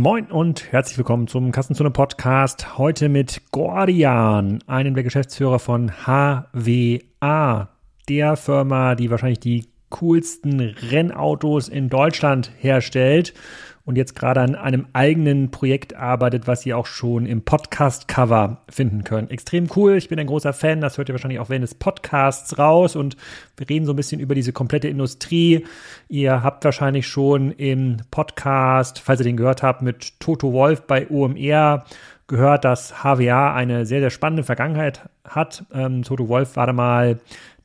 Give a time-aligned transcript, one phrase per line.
[0.00, 2.78] Moin und herzlich willkommen zum Kassenzone Podcast.
[2.78, 7.68] Heute mit Gordian, einem der Geschäftsführer von HWA,
[8.08, 13.34] der Firma, die wahrscheinlich die coolsten Rennautos in Deutschland herstellt
[13.84, 19.04] und jetzt gerade an einem eigenen Projekt arbeitet, was ihr auch schon im Podcast-Cover finden
[19.04, 19.30] könnt.
[19.30, 19.96] Extrem cool.
[19.96, 20.80] Ich bin ein großer Fan.
[20.80, 22.94] Das hört ihr wahrscheinlich auch während des Podcasts raus.
[22.94, 23.16] Und
[23.56, 25.66] wir reden so ein bisschen über diese komplette Industrie.
[26.08, 31.08] Ihr habt wahrscheinlich schon im Podcast, falls ihr den gehört habt, mit Toto Wolf bei
[31.10, 31.84] OMR
[32.30, 35.64] gehört, dass HWA eine sehr, sehr spannende Vergangenheit hat.
[35.74, 37.18] Ähm, Toto Wolf war da mal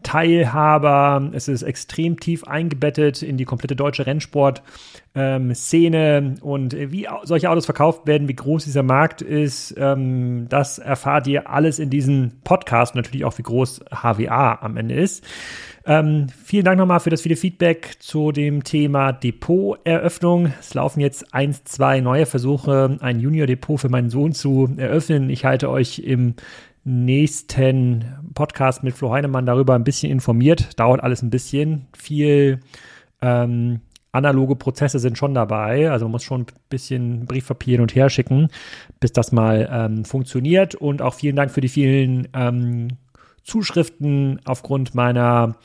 [0.05, 1.31] Teilhaber.
[1.33, 6.17] Es ist extrem tief eingebettet in die komplette deutsche Rennsport-Szene.
[6.17, 11.25] Ähm, und wie solche Autos verkauft werden, wie groß dieser Markt ist, ähm, das erfahrt
[11.25, 12.93] ihr alles in diesem Podcast.
[12.93, 15.25] Und natürlich auch, wie groß HWA am Ende ist.
[15.87, 20.53] Ähm, vielen Dank nochmal für das viele Feedback zu dem Thema Depoteröffnung.
[20.59, 25.31] Es laufen jetzt eins, zwei neue Versuche, ein Junior-Depot für meinen Sohn zu eröffnen.
[25.31, 26.35] Ich halte euch im
[26.85, 28.05] nächsten
[28.35, 30.79] Podcast mit Flo Heinemann darüber ein bisschen informiert.
[30.79, 31.87] Dauert alles ein bisschen.
[31.97, 32.59] Viel
[33.21, 35.91] ähm, analoge Prozesse sind schon dabei.
[35.91, 38.49] Also man muss schon ein bisschen Briefpapier hin und her schicken,
[38.99, 40.75] bis das mal ähm, funktioniert.
[40.75, 42.89] Und auch vielen Dank für die vielen ähm,
[43.43, 45.55] Zuschriften aufgrund meiner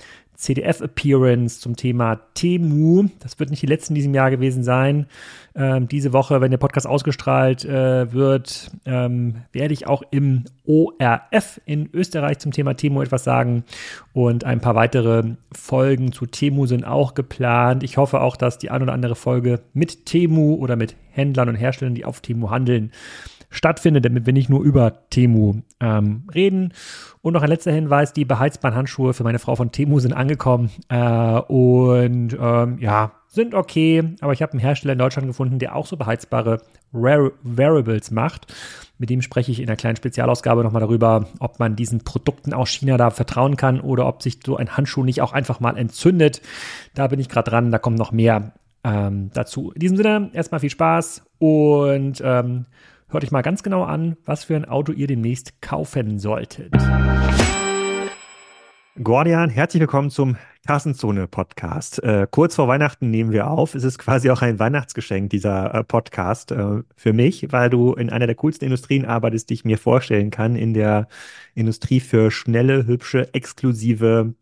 [0.40, 3.08] CDF-Appearance zum Thema Temu.
[3.20, 5.06] Das wird nicht die letzte in diesem Jahr gewesen sein.
[5.54, 11.60] Ähm, diese Woche, wenn der Podcast ausgestrahlt äh, wird, ähm, werde ich auch im ORF
[11.66, 13.64] in Österreich zum Thema Temu etwas sagen.
[14.14, 17.82] Und ein paar weitere Folgen zu Temu sind auch geplant.
[17.82, 21.56] Ich hoffe auch, dass die ein oder andere Folge mit Temu oder mit Händlern und
[21.56, 22.92] Herstellern, die auf Temu handeln,
[23.50, 26.72] stattfindet, damit wir nicht nur über Temu ähm, reden.
[27.20, 30.70] Und noch ein letzter Hinweis, die beheizbaren Handschuhe für meine Frau von Temu sind angekommen
[30.88, 35.76] äh, und ähm, ja, sind okay, aber ich habe einen Hersteller in Deutschland gefunden, der
[35.76, 36.62] auch so beheizbare
[36.92, 38.52] Wearables macht.
[38.98, 42.70] Mit dem spreche ich in einer kleinen Spezialausgabe nochmal darüber, ob man diesen Produkten aus
[42.70, 46.42] China da vertrauen kann oder ob sich so ein Handschuh nicht auch einfach mal entzündet.
[46.94, 49.70] Da bin ich gerade dran, da kommt noch mehr ähm, dazu.
[49.72, 52.66] In diesem Sinne, erstmal viel Spaß und ähm,
[53.12, 56.72] Hört euch mal ganz genau an, was für ein Auto ihr demnächst kaufen solltet.
[59.02, 62.00] Gordian, herzlich willkommen zum Kassenzone Podcast.
[62.04, 63.74] Äh, kurz vor Weihnachten nehmen wir auf.
[63.74, 68.10] Es ist quasi auch ein Weihnachtsgeschenk, dieser äh, Podcast äh, für mich, weil du in
[68.10, 71.08] einer der coolsten Industrien arbeitest, die ich mir vorstellen kann, in der
[71.56, 74.34] Industrie für schnelle, hübsche, exklusive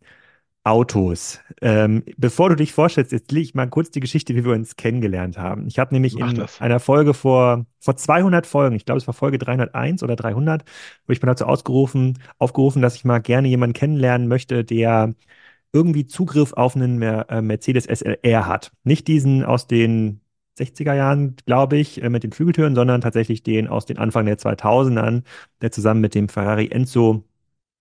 [0.69, 1.41] Autos.
[1.63, 4.77] Ähm, bevor du dich vorstellst, jetzt lege ich mal kurz die Geschichte, wie wir uns
[4.77, 5.67] kennengelernt haben.
[5.67, 6.61] Ich habe nämlich Mach in das.
[6.61, 10.65] einer Folge vor, vor 200 Folgen, ich glaube, es war Folge 301 oder 300,
[11.07, 15.15] wo ich mir dazu ausgerufen, aufgerufen, dass ich mal gerne jemanden kennenlernen möchte, der
[15.73, 18.73] irgendwie Zugriff auf einen äh, Mercedes SLR hat.
[18.85, 20.21] Nicht diesen aus den
[20.59, 24.39] 60er Jahren, glaube ich, äh, mit den Flügeltüren, sondern tatsächlich den aus den Anfang der
[24.39, 25.23] 2000ern,
[25.63, 27.25] der zusammen mit dem Ferrari Enzo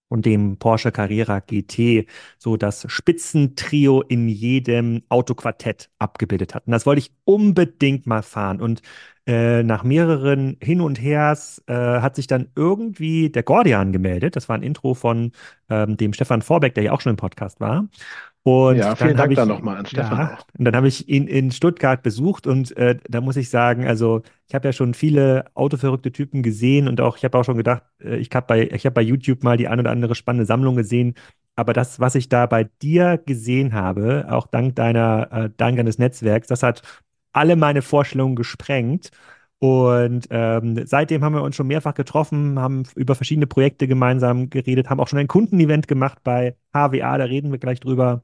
[0.10, 2.08] und dem Porsche Carrera GT
[2.38, 6.66] so das Spitzentrio in jedem Autoquartett abgebildet hat.
[6.68, 8.62] Und das wollte ich unbedingt mal fahren.
[8.62, 8.82] Und
[9.28, 14.36] äh, nach mehreren Hin und Hers äh, hat sich dann irgendwie der Gordian gemeldet.
[14.38, 15.34] Das war ein Intro von
[15.70, 17.88] ähm, dem Stefan Vorbeck, der ja auch schon im Podcast war.
[18.48, 20.18] Und ja, vielen Dank ich, dann nochmal an Stefan.
[20.18, 23.86] Ja, und dann habe ich ihn in Stuttgart besucht und äh, da muss ich sagen,
[23.86, 27.58] also ich habe ja schon viele autoverrückte Typen gesehen und auch ich habe auch schon
[27.58, 30.46] gedacht, äh, ich habe bei ich habe bei YouTube mal die ein oder andere spannende
[30.46, 31.16] Sammlung gesehen,
[31.58, 35.98] aber das, was ich da bei dir gesehen habe, auch dank deiner äh, dank deines
[35.98, 36.84] Netzwerks, das hat
[37.34, 39.12] alle meine Vorstellungen gesprengt.
[39.60, 44.90] Und ähm, seitdem haben wir uns schon mehrfach getroffen, haben über verschiedene Projekte gemeinsam geredet,
[44.90, 48.22] haben auch schon ein Kundenevent gemacht bei HWA, da reden wir gleich drüber.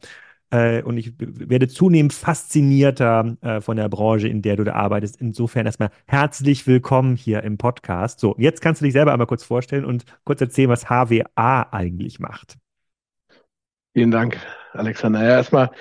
[0.52, 5.20] Äh, und ich werde zunehmend faszinierter äh, von der Branche, in der du da arbeitest.
[5.20, 8.20] Insofern erstmal herzlich willkommen hier im Podcast.
[8.20, 12.20] So, jetzt kannst du dich selber einmal kurz vorstellen und kurz erzählen, was HWA eigentlich
[12.20, 12.58] macht.
[13.96, 14.40] Vielen Dank,
[14.74, 15.24] Alexander.
[15.24, 15.72] Ja, erstmal,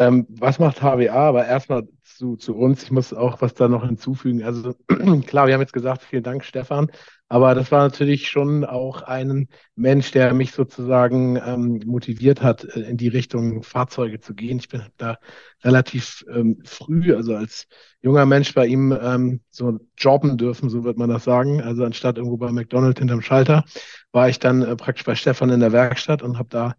[0.00, 1.28] ähm, was macht HWA?
[1.28, 2.82] Aber erstmal zu, zu uns.
[2.82, 4.42] Ich muss auch was da noch hinzufügen.
[4.42, 4.74] Also
[5.26, 6.90] klar, wir haben jetzt gesagt, vielen Dank, Stefan.
[7.28, 12.80] Aber das war natürlich schon auch ein Mensch, der mich sozusagen ähm, motiviert hat, äh,
[12.80, 14.58] in die Richtung Fahrzeuge zu gehen.
[14.58, 15.18] Ich bin da
[15.62, 17.68] relativ ähm, früh, also als
[18.00, 21.60] junger Mensch bei ihm ähm, so jobben dürfen, so wird man das sagen.
[21.60, 23.64] Also anstatt irgendwo bei McDonald's hinterm Schalter,
[24.12, 26.74] war ich dann äh, praktisch bei Stefan in der Werkstatt und habe da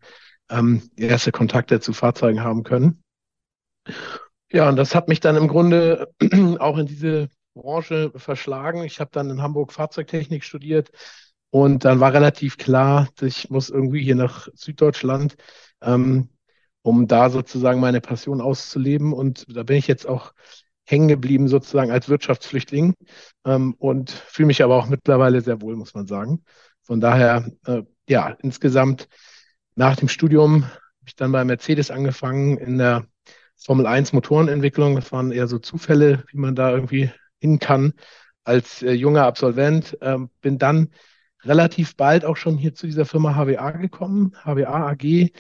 [0.50, 3.04] ähm, erste Kontakte zu Fahrzeugen haben können.
[4.52, 6.14] Ja, und das hat mich dann im Grunde
[6.60, 8.84] auch in diese Branche verschlagen.
[8.84, 10.92] Ich habe dann in Hamburg Fahrzeugtechnik studiert
[11.50, 15.36] und dann war relativ klar, ich muss irgendwie hier nach Süddeutschland,
[15.82, 16.30] ähm,
[16.82, 19.14] um da sozusagen meine Passion auszuleben.
[19.14, 20.34] Und da bin ich jetzt auch
[20.86, 22.94] hängen geblieben sozusagen als Wirtschaftsflüchtling
[23.46, 26.44] ähm, und fühle mich aber auch mittlerweile sehr wohl, muss man sagen.
[26.84, 29.08] Von daher, äh, ja, insgesamt
[29.76, 33.06] nach dem Studium habe ich dann bei Mercedes angefangen in der
[33.64, 34.96] Formel 1 Motorenentwicklung.
[34.96, 37.94] Das waren eher so Zufälle, wie man da irgendwie hin kann
[38.44, 39.98] als äh, junger Absolvent.
[40.02, 40.90] Ähm, bin dann
[41.44, 45.32] relativ bald auch schon hier zu dieser Firma HWA gekommen, HWA AG,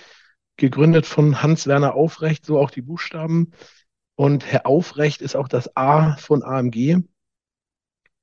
[0.57, 3.51] gegründet von Hans-Werner Aufrecht, so auch die Buchstaben.
[4.15, 7.03] Und Herr Aufrecht ist auch das A von AMG.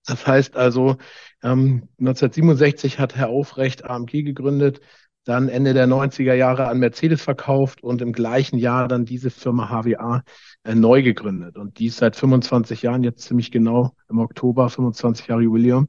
[0.06, 0.96] Das heißt also,
[1.42, 4.80] ähm, 1967 hat Herr Aufrecht AMG gegründet,
[5.28, 9.68] dann Ende der 90er Jahre an Mercedes verkauft und im gleichen Jahr dann diese Firma
[9.68, 10.22] HWA
[10.64, 11.58] äh, neu gegründet.
[11.58, 15.88] Und die ist seit 25 Jahren, jetzt ziemlich genau im Oktober, 25 Jahre Jubiläum,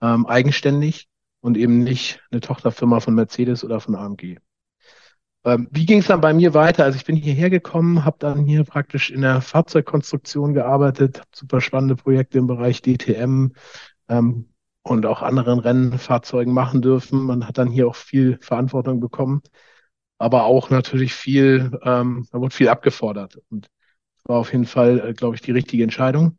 [0.00, 1.08] ähm, eigenständig
[1.40, 4.38] und eben nicht eine Tochterfirma von Mercedes oder von AMG.
[5.44, 6.84] Ähm, wie ging es dann bei mir weiter?
[6.84, 11.96] Also ich bin hierher gekommen, habe dann hier praktisch in der Fahrzeugkonstruktion gearbeitet, super spannende
[11.96, 13.48] Projekte im Bereich DTM
[14.08, 14.48] ähm,
[14.86, 17.20] und auch anderen Rennfahrzeugen machen dürfen.
[17.24, 19.42] Man hat dann hier auch viel Verantwortung bekommen,
[20.18, 23.68] aber auch natürlich viel, ähm, da wurde viel abgefordert und
[24.24, 26.38] war auf jeden Fall, äh, glaube ich, die richtige Entscheidung.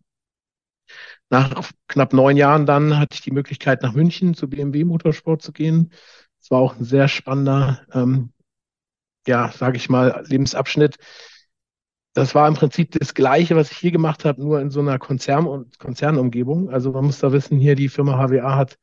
[1.29, 5.51] Nach knapp neun Jahren dann hatte ich die Möglichkeit, nach München zu BMW Motorsport zu
[5.51, 5.91] gehen.
[6.41, 8.31] Es war auch ein sehr spannender, ähm,
[9.27, 10.97] ja, sage ich mal, Lebensabschnitt.
[12.17, 14.97] Das war im Prinzip das Gleiche, was ich hier gemacht habe, nur in so einer
[14.97, 16.71] Konzern Konzernumgebung.
[16.71, 18.79] Also man muss da wissen, hier die Firma HWA hat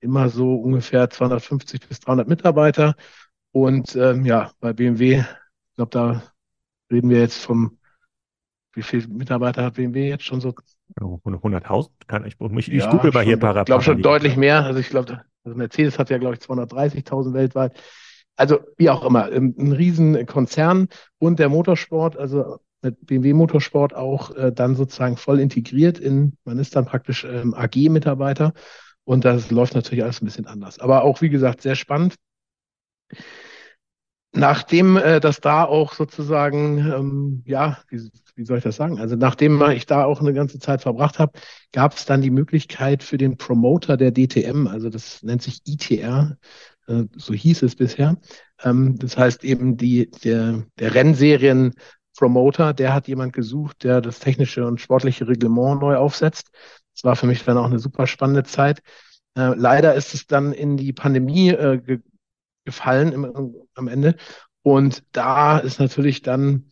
[0.00, 2.96] immer so ungefähr 250 bis 300 Mitarbeiter.
[3.52, 6.22] Und ähm, ja, bei BMW, ich glaube, da
[6.90, 7.78] reden wir jetzt vom,
[8.72, 10.52] wie viele Mitarbeiter hat BMW jetzt schon so
[10.98, 11.88] 100.000?
[12.08, 13.62] Kann ich, ich, ich google mal hier parallel.
[13.62, 14.64] Ich glaube schon deutlich mehr.
[14.64, 17.80] Also ich glaube, also Mercedes hat ja, glaube ich, 230.000 weltweit.
[18.34, 20.88] Also wie auch immer, ein Riesenkonzern
[21.18, 22.58] und der Motorsport, also
[22.90, 28.52] BMW Motorsport auch äh, dann sozusagen voll integriert in, man ist dann praktisch ähm, AG-Mitarbeiter
[29.04, 30.78] und das läuft natürlich alles ein bisschen anders.
[30.78, 32.16] Aber auch, wie gesagt, sehr spannend.
[34.34, 38.98] Nachdem äh, das da auch sozusagen, ähm, ja, wie, wie soll ich das sagen?
[38.98, 41.38] Also nachdem ich da auch eine ganze Zeit verbracht habe,
[41.72, 46.38] gab es dann die Möglichkeit für den Promoter der DTM, also das nennt sich ITR,
[46.86, 48.16] äh, so hieß es bisher.
[48.62, 51.74] Ähm, das heißt eben die, der, der Rennserien
[52.16, 56.50] Promoter, der hat jemand gesucht, der das technische und sportliche Reglement neu aufsetzt.
[56.94, 58.82] Das war für mich dann auch eine super spannende Zeit.
[59.36, 62.00] Äh, leider ist es dann in die Pandemie äh, ge
[62.64, 64.14] gefallen im, am Ende.
[64.62, 66.70] Und da ist natürlich dann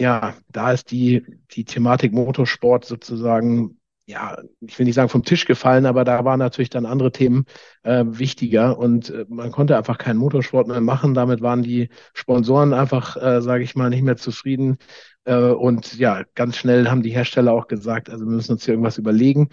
[0.00, 3.78] ja, da ist die, die Thematik Motorsport sozusagen,
[4.10, 7.44] ja, ich will nicht sagen vom Tisch gefallen, aber da waren natürlich dann andere Themen
[7.82, 11.14] äh, wichtiger und äh, man konnte einfach keinen Motorsport mehr machen.
[11.14, 14.78] Damit waren die Sponsoren einfach, äh, sage ich mal, nicht mehr zufrieden.
[15.24, 18.74] Äh, und ja, ganz schnell haben die Hersteller auch gesagt, also wir müssen uns hier
[18.74, 19.48] irgendwas überlegen.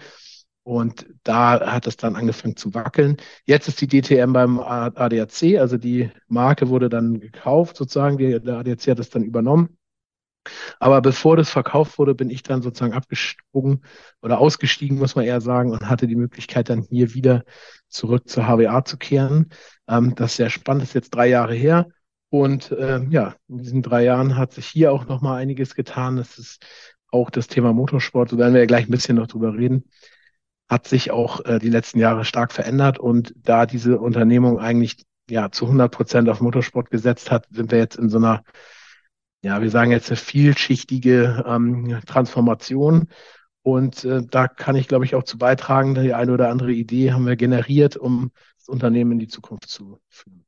[0.64, 3.16] Und da hat es dann angefangen zu wackeln.
[3.44, 8.18] Jetzt ist die DTM beim ADAC, also die Marke wurde dann gekauft sozusagen.
[8.18, 9.78] der ADAC hat es dann übernommen.
[10.80, 13.84] Aber bevor das verkauft wurde, bin ich dann sozusagen abgesprungen
[14.22, 17.44] oder ausgestiegen, muss man eher sagen, und hatte die Möglichkeit, dann hier wieder
[17.88, 19.50] zurück zur HWA zu kehren.
[19.88, 21.86] Ähm, das ist sehr spannend, das ist jetzt drei Jahre her.
[22.30, 26.16] Und äh, ja, in diesen drei Jahren hat sich hier auch nochmal einiges getan.
[26.16, 26.64] Das ist
[27.10, 29.84] auch das Thema Motorsport, so werden wir ja gleich ein bisschen noch drüber reden,
[30.68, 32.98] hat sich auch äh, die letzten Jahre stark verändert.
[32.98, 37.78] Und da diese Unternehmung eigentlich ja zu 100 Prozent auf Motorsport gesetzt hat, sind wir
[37.78, 38.42] jetzt in so einer
[39.42, 43.08] ja, wir sagen jetzt eine vielschichtige ähm, Transformation.
[43.62, 45.94] Und äh, da kann ich, glaube ich, auch zu beitragen.
[45.94, 49.98] Die eine oder andere Idee haben wir generiert, um das Unternehmen in die Zukunft zu
[50.08, 50.44] führen.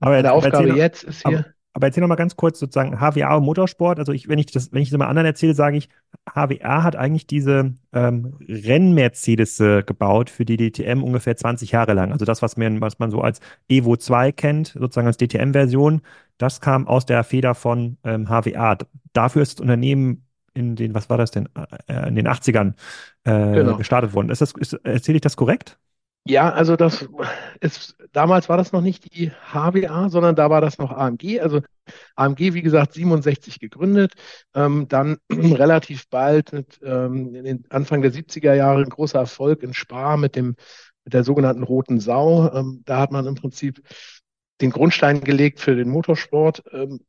[0.00, 1.38] Aber Meine Aufgabe jetzt ist hier.
[1.38, 3.98] Aber, aber erzähl noch mal ganz kurz sozusagen HWA und Motorsport.
[3.98, 5.88] Also ich, wenn ich das, wenn ich das mal anderen erzähle, sage ich,
[6.32, 12.12] HWA hat eigentlich diese ähm, Renn-Mercedes gebaut für die DTM ungefähr 20 Jahre lang.
[12.12, 16.02] Also das, was man, was man so als Evo 2 kennt, sozusagen als DTM-Version,
[16.38, 18.78] das kam aus der Feder von ähm, HWA.
[19.12, 21.48] Dafür ist das Unternehmen in den, was war das denn,
[21.86, 22.74] äh, in den 80ern
[23.24, 23.76] äh, genau.
[23.76, 24.30] gestartet worden.
[24.30, 25.78] Ist das, ist, erzähle ich das korrekt?
[26.28, 27.08] Ja, also das
[27.60, 31.40] ist, damals war das noch nicht die HWA, sondern da war das noch AMG.
[31.40, 31.60] Also
[32.16, 34.14] AMG, wie gesagt, 67 gegründet,
[34.52, 39.62] ähm, dann relativ bald mit ähm, in den Anfang der 70er Jahre ein großer Erfolg
[39.62, 40.56] in Spa mit dem
[41.04, 42.52] mit der sogenannten Roten Sau.
[42.52, 43.80] Ähm, da hat man im Prinzip
[44.60, 46.64] den Grundstein gelegt für den Motorsport.
[46.72, 47.00] Ähm,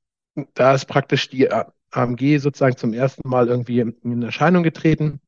[0.53, 1.49] da ist praktisch die
[1.91, 5.21] AMG sozusagen zum ersten Mal irgendwie in Erscheinung getreten.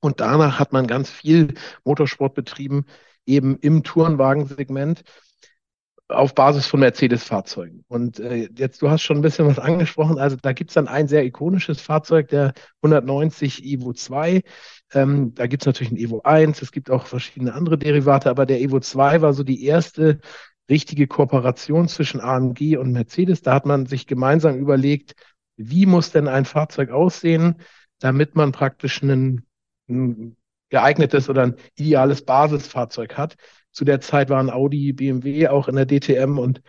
[0.00, 2.86] Und danach hat man ganz viel Motorsport betrieben,
[3.26, 5.02] eben im Tourenwagensegment.
[6.08, 7.84] auf Basis von Mercedes-Fahrzeugen.
[7.88, 10.18] Und äh, jetzt, du hast schon ein bisschen was angesprochen.
[10.18, 14.42] Also da gibt es dann ein sehr ikonisches Fahrzeug, der 190 Evo 2.
[14.92, 18.44] Ähm, da gibt es natürlich ein Evo 1, es gibt auch verschiedene andere Derivate, aber
[18.44, 20.20] der Evo 2 war so die erste
[20.72, 23.42] richtige Kooperation zwischen AMG und Mercedes.
[23.42, 25.14] Da hat man sich gemeinsam überlegt,
[25.56, 27.56] wie muss denn ein Fahrzeug aussehen,
[27.98, 29.44] damit man praktisch ein,
[29.88, 30.34] ein
[30.70, 33.36] geeignetes oder ein ideales Basisfahrzeug hat.
[33.70, 36.62] Zu der Zeit waren Audi, BMW auch in der DTM und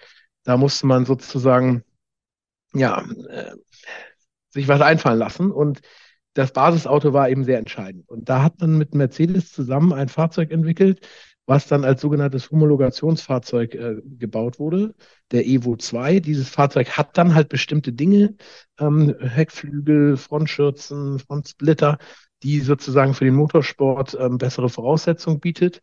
[0.44, 1.84] da musste man sozusagen
[2.74, 3.56] ja äh,
[4.50, 5.80] sich was einfallen lassen und
[6.34, 8.10] das Basisauto war eben sehr entscheidend.
[8.10, 11.08] Und da hat man mit Mercedes zusammen ein Fahrzeug entwickelt,
[11.46, 14.96] was dann als sogenanntes Homologationsfahrzeug äh, gebaut wurde,
[15.32, 16.20] der Evo 2.
[16.20, 18.36] Dieses Fahrzeug hat dann halt bestimmte Dinge,
[18.80, 21.98] ähm, Heckflügel, Frontschürzen, Frontsplitter,
[22.44, 25.82] die sozusagen für den Motorsport ähm, bessere Voraussetzungen bietet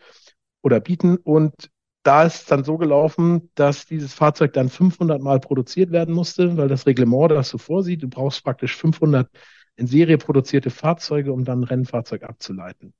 [0.62, 1.16] oder bieten.
[1.16, 1.70] Und
[2.02, 6.68] da ist dann so gelaufen, dass dieses Fahrzeug dann 500 Mal produziert werden musste, weil
[6.68, 8.02] das Reglement das so vorsieht.
[8.02, 9.28] Du brauchst praktisch 500
[9.76, 12.94] in Serie produzierte Fahrzeuge, um dann ein Rennfahrzeug abzuleiten.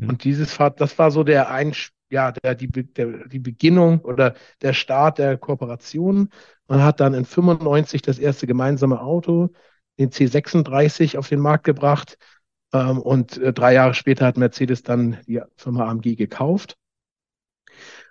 [0.00, 0.08] Mhm.
[0.10, 1.74] Und dieses Fahrzeug, das war so der ein,
[2.10, 6.30] ja, der, die, der, die Beginnung oder der Start der Kooperation.
[6.68, 9.50] Man hat dann in 95 das erste gemeinsame Auto,
[9.98, 12.18] den C36, auf den Markt gebracht.
[12.72, 16.76] Ähm, und äh, drei Jahre später hat Mercedes dann die Firma AMG gekauft.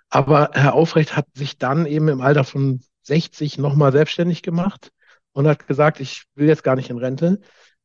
[0.08, 4.92] Aber Herr Aufrecht hat sich dann eben im Alter von 60 nochmal selbstständig gemacht
[5.32, 7.40] und hat gesagt, ich will jetzt gar nicht in Rente.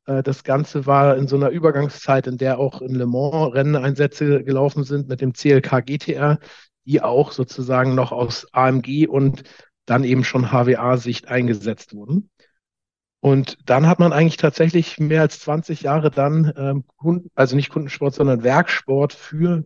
[0.05, 4.43] Äh, das Ganze war in so einer Übergangszeit, in der auch in Le Mans Renneinsätze
[4.43, 6.39] gelaufen sind mit dem CLK GTR,
[6.85, 9.43] die auch sozusagen noch aus AMG und
[9.85, 12.29] dann eben schon HWA-Sicht eingesetzt wurden.
[13.21, 17.69] Und dann hat man eigentlich tatsächlich mehr als 20 Jahre dann, ähm, Kunden, also nicht
[17.69, 19.65] Kundensport, sondern Werksport für,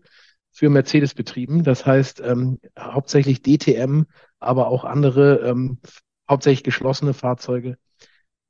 [0.51, 1.63] für Mercedes betrieben.
[1.63, 4.05] Das heißt, ähm, hauptsächlich DTM,
[4.39, 5.79] aber auch andere, ähm,
[6.27, 7.77] hauptsächlich geschlossene Fahrzeuge.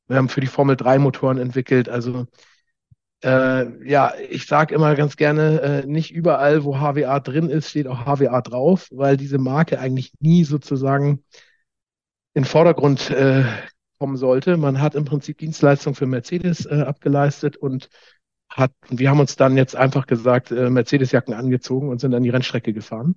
[0.07, 1.89] Wir haben für die Formel 3 Motoren entwickelt.
[1.89, 2.27] Also
[3.23, 7.87] äh, ja, ich sage immer ganz gerne, äh, nicht überall, wo HWA drin ist, steht
[7.87, 11.23] auch HWA drauf, weil diese Marke eigentlich nie sozusagen
[12.33, 13.45] in Vordergrund äh,
[13.97, 14.57] kommen sollte.
[14.57, 17.89] Man hat im Prinzip Dienstleistung für Mercedes äh, abgeleistet und
[18.49, 22.29] hat, wir haben uns dann jetzt einfach gesagt, äh, Mercedes-Jacken angezogen und sind an die
[22.29, 23.15] Rennstrecke gefahren.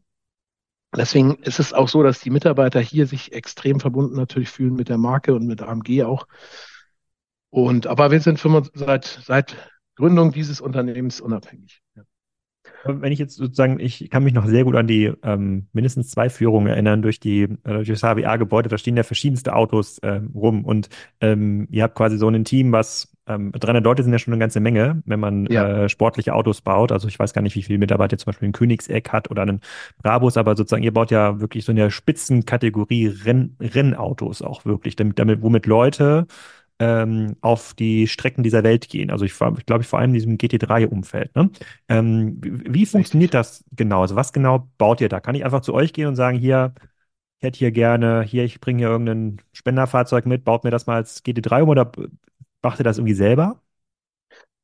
[0.97, 4.89] Deswegen ist es auch so, dass die Mitarbeiter hier sich extrem verbunden natürlich fühlen mit
[4.89, 6.27] der Marke und mit AMG auch.
[7.57, 8.39] Und, aber wir sind
[8.75, 9.57] seit, seit
[9.95, 11.81] Gründung dieses Unternehmens unabhängig.
[11.97, 12.03] Ja.
[12.85, 16.29] Wenn ich jetzt sozusagen, ich kann mich noch sehr gut an die ähm, mindestens zwei
[16.29, 20.67] Führungen erinnern durch die äh, durch das HWA-Gebäude, da stehen ja verschiedenste Autos äh, rum
[20.67, 20.91] und
[21.23, 24.41] ähm, ihr habt quasi so ein Team, was ähm, 300 Leute sind ja schon eine
[24.41, 25.85] ganze Menge, wenn man ja.
[25.85, 26.93] äh, sportliche Autos baut.
[26.93, 29.63] Also ich weiß gar nicht, wie viele Mitarbeiter zum Beispiel ein Königseck hat oder einen
[30.03, 35.19] Brabus, aber sozusagen ihr baut ja wirklich so eine Spitzenkategorie Renn Rennautos auch wirklich, damit,
[35.19, 36.27] damit womit Leute
[36.79, 39.11] ähm, auf die Strecken dieser Welt gehen.
[39.11, 41.35] Also ich, ich glaube, ich vor allem in diesem GT3-Umfeld.
[41.35, 41.51] Ne?
[41.89, 44.03] Ähm, wie, wie funktioniert das genau?
[44.03, 45.21] Also was genau baut ihr da?
[45.21, 46.75] Kann ich einfach zu euch gehen und sagen, hier,
[47.39, 50.97] ich hätte hier gerne, hier, ich bringe hier irgendein Spenderfahrzeug mit, baut mir das mal
[50.97, 51.93] als GT3 um oder
[52.63, 53.61] macht ihr das irgendwie selber?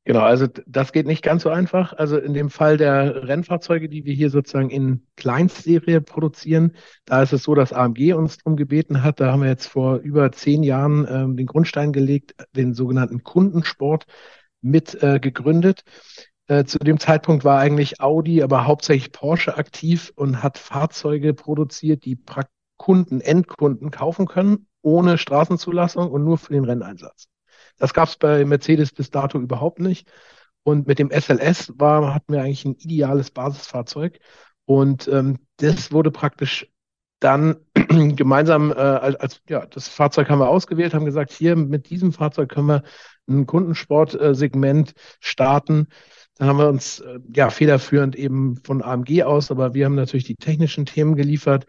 [0.05, 1.93] Genau, also das geht nicht ganz so einfach.
[1.93, 7.33] Also in dem Fall der Rennfahrzeuge, die wir hier sozusagen in Kleinstserie produzieren, da ist
[7.33, 9.21] es so, dass AMG uns darum gebeten hat.
[9.21, 14.07] Da haben wir jetzt vor über zehn Jahren ähm, den Grundstein gelegt, den sogenannten Kundensport
[14.61, 15.83] mit äh, gegründet.
[16.49, 22.05] Äh, zu dem Zeitpunkt war eigentlich Audi, aber hauptsächlich Porsche aktiv und hat Fahrzeuge produziert,
[22.05, 22.19] die
[22.77, 27.29] Kunden, Endkunden kaufen können, ohne Straßenzulassung und nur für den Renneinsatz.
[27.79, 30.11] Das gab es bei Mercedes bis dato überhaupt nicht.
[30.65, 34.21] Und mit dem SLS war, hatten wir eigentlich ein ideales Basisfahrzeug.
[34.65, 36.69] Und ähm, das wurde praktisch
[37.23, 42.13] dann gemeinsam äh, als, ja, das Fahrzeug haben wir ausgewählt, haben gesagt, hier mit diesem
[42.13, 42.83] Fahrzeug können wir
[43.29, 45.89] ein Kundensportsegment starten.
[46.37, 50.25] Dann haben wir uns äh, ja federführend eben von AMG aus, aber wir haben natürlich
[50.25, 51.67] die technischen Themen geliefert,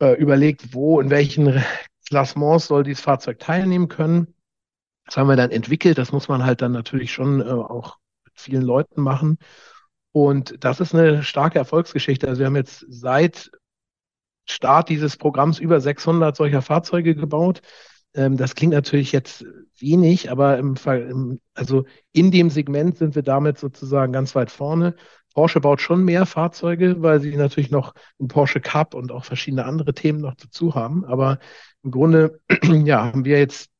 [0.00, 1.62] äh, überlegt, wo, in welchen
[2.08, 4.34] Klassements soll dieses Fahrzeug teilnehmen können.
[5.06, 5.98] Das haben wir dann entwickelt.
[5.98, 9.38] Das muss man halt dann natürlich schon äh, auch mit vielen Leuten machen.
[10.12, 12.28] Und das ist eine starke Erfolgsgeschichte.
[12.28, 13.50] Also wir haben jetzt seit
[14.46, 17.62] Start dieses Programms über 600 solcher Fahrzeuge gebaut.
[18.14, 19.44] Ähm, das klingt natürlich jetzt
[19.78, 24.50] wenig, aber im Fall, im, also in dem Segment sind wir damit sozusagen ganz weit
[24.50, 24.94] vorne.
[25.34, 29.64] Porsche baut schon mehr Fahrzeuge, weil sie natürlich noch einen Porsche Cup und auch verschiedene
[29.64, 31.04] andere Themen noch dazu haben.
[31.04, 31.40] Aber
[31.82, 33.70] im Grunde, ja, haben wir jetzt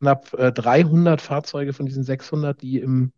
[0.00, 3.12] knapp äh, 300 Fahrzeuge von diesen 600, die im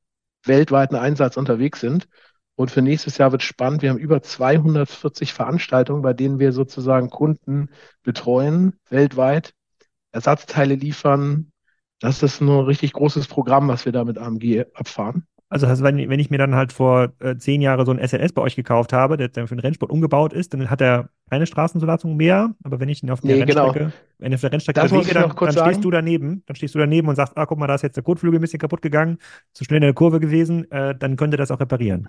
[0.44, 2.08] weltweiten Einsatz unterwegs sind.
[2.56, 3.82] Und für nächstes Jahr wird spannend.
[3.82, 7.70] Wir haben über 240 Veranstaltungen, bei denen wir sozusagen Kunden
[8.02, 9.54] betreuen, weltweit,
[10.12, 11.52] Ersatzteile liefern.
[12.00, 15.26] Das ist ein richtig großes Programm, was wir da mit AMG abfahren.
[15.48, 18.32] Also, also wenn, wenn ich mir dann halt vor äh, zehn Jahren so ein SLS
[18.32, 21.46] bei euch gekauft habe, der dann für den Rennsport umgebaut ist, dann hat er keine
[21.46, 22.54] Straßenzulassung mehr.
[22.62, 23.42] Aber wenn ich ihn auf der nee.
[23.42, 23.92] Rennstrecke, genau.
[24.18, 26.42] wenn ich auf der Rennstrecke das bewege, dann, dann stehst du daneben.
[26.46, 28.42] Dann stehst du daneben und sagst, ah, guck mal, da ist jetzt der Kotflügel ein
[28.42, 29.18] bisschen kaputt gegangen,
[29.52, 32.08] zu schnell in der Kurve gewesen, äh, dann könnte das auch reparieren.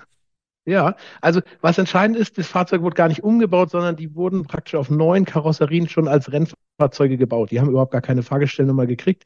[0.66, 4.76] Ja, also was entscheidend ist, das Fahrzeug wurde gar nicht umgebaut, sondern die wurden praktisch
[4.76, 7.50] auf neuen Karosserien schon als Rennfahrzeuge gebaut.
[7.50, 9.26] Die haben überhaupt gar keine Fahrgestellnummer gekriegt.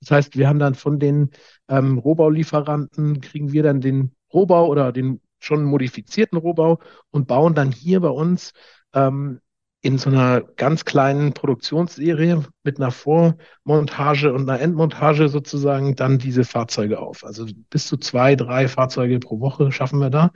[0.00, 1.30] Das heißt, wir haben dann von den
[1.68, 6.78] ähm, Rohbaulieferanten, kriegen wir dann den Rohbau oder den schon modifizierten Rohbau
[7.10, 8.52] und bauen dann hier bei uns
[8.96, 9.40] ähm,
[9.82, 16.44] in so einer ganz kleinen Produktionsserie mit einer Vormontage und einer Endmontage sozusagen dann diese
[16.44, 17.24] Fahrzeuge auf.
[17.24, 20.32] Also bis zu zwei, drei Fahrzeuge pro Woche schaffen wir da.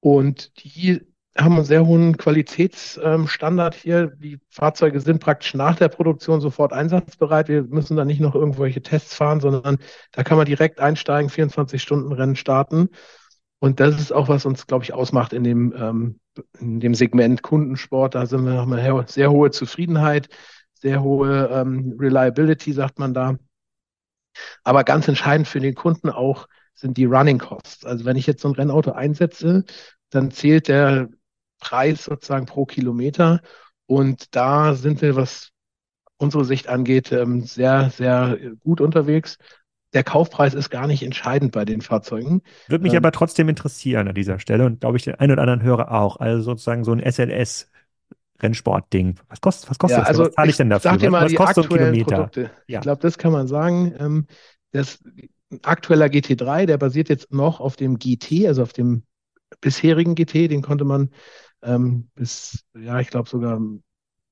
[0.00, 1.00] Und die
[1.36, 4.08] haben einen sehr hohen Qualitätsstandard hier.
[4.18, 7.48] Die Fahrzeuge sind praktisch nach der Produktion sofort einsatzbereit.
[7.48, 9.78] Wir müssen da nicht noch irgendwelche Tests fahren, sondern
[10.12, 12.90] da kann man direkt einsteigen, 24 Stunden Rennen starten.
[13.60, 16.20] Und das ist auch, was uns, glaube ich, ausmacht in dem, ähm,
[16.60, 18.14] in dem Segment Kundensport.
[18.14, 20.28] Da sind wir eine sehr hohe Zufriedenheit,
[20.74, 23.36] sehr hohe ähm, Reliability, sagt man da.
[24.62, 27.84] Aber ganz entscheidend für den Kunden auch sind die Running Costs.
[27.84, 29.64] Also wenn ich jetzt so ein Rennauto einsetze,
[30.10, 31.08] dann zählt der
[31.58, 33.40] Preis sozusagen pro Kilometer.
[33.86, 35.50] Und da sind wir, was
[36.18, 39.38] unsere Sicht angeht, ähm, sehr, sehr gut unterwegs.
[39.94, 42.42] Der Kaufpreis ist gar nicht entscheidend bei den Fahrzeugen.
[42.66, 45.42] Würde mich ähm, aber trotzdem interessieren an dieser Stelle und glaube ich den einen oder
[45.42, 46.16] anderen Hörer auch.
[46.16, 47.70] Also sozusagen so ein SLS
[48.40, 49.18] Rennsportding.
[49.28, 50.28] Was kostet, was kostet ja, also das?
[50.28, 50.90] Was zahle ich denn dafür?
[50.90, 52.50] Sag dir mal was, die kostet so Produkte.
[52.66, 52.78] Ja.
[52.78, 53.94] Ich glaube, das kann man sagen.
[53.98, 54.26] Ähm,
[54.72, 55.02] das
[55.62, 59.04] aktueller GT3, der basiert jetzt noch auf dem GT, also auf dem
[59.60, 61.10] bisherigen GT, den konnte man
[61.62, 63.60] ähm, bis, ja, ich glaube sogar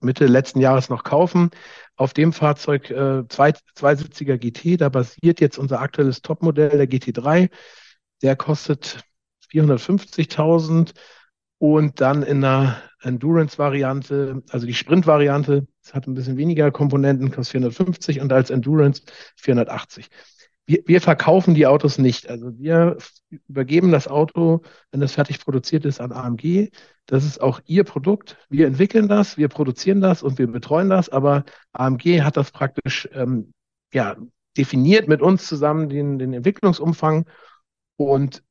[0.00, 1.50] Mitte letzten Jahres noch kaufen.
[1.96, 7.50] Auf dem Fahrzeug äh, zwei, zweisitziger GT, da basiert jetzt unser aktuelles Topmodell, der GT3.
[8.22, 9.00] Der kostet
[9.50, 10.92] 450.000
[11.58, 18.20] und dann in einer Endurance-Variante, also die Sprint-Variante, hat ein bisschen weniger Komponenten, kostet 450
[18.20, 19.02] und als Endurance
[19.36, 20.10] 480
[20.66, 22.28] wir, wir verkaufen die Autos nicht.
[22.28, 22.98] Also wir
[23.48, 26.70] übergeben das Auto, wenn es fertig produziert ist, an AMG.
[27.06, 28.36] Das ist auch ihr Produkt.
[28.50, 33.08] Wir entwickeln das, wir produzieren das und wir betreuen das, aber AMG hat das praktisch
[33.12, 33.52] ähm,
[33.92, 34.16] ja,
[34.56, 37.26] definiert mit uns zusammen den, den Entwicklungsumfang
[37.96, 38.42] und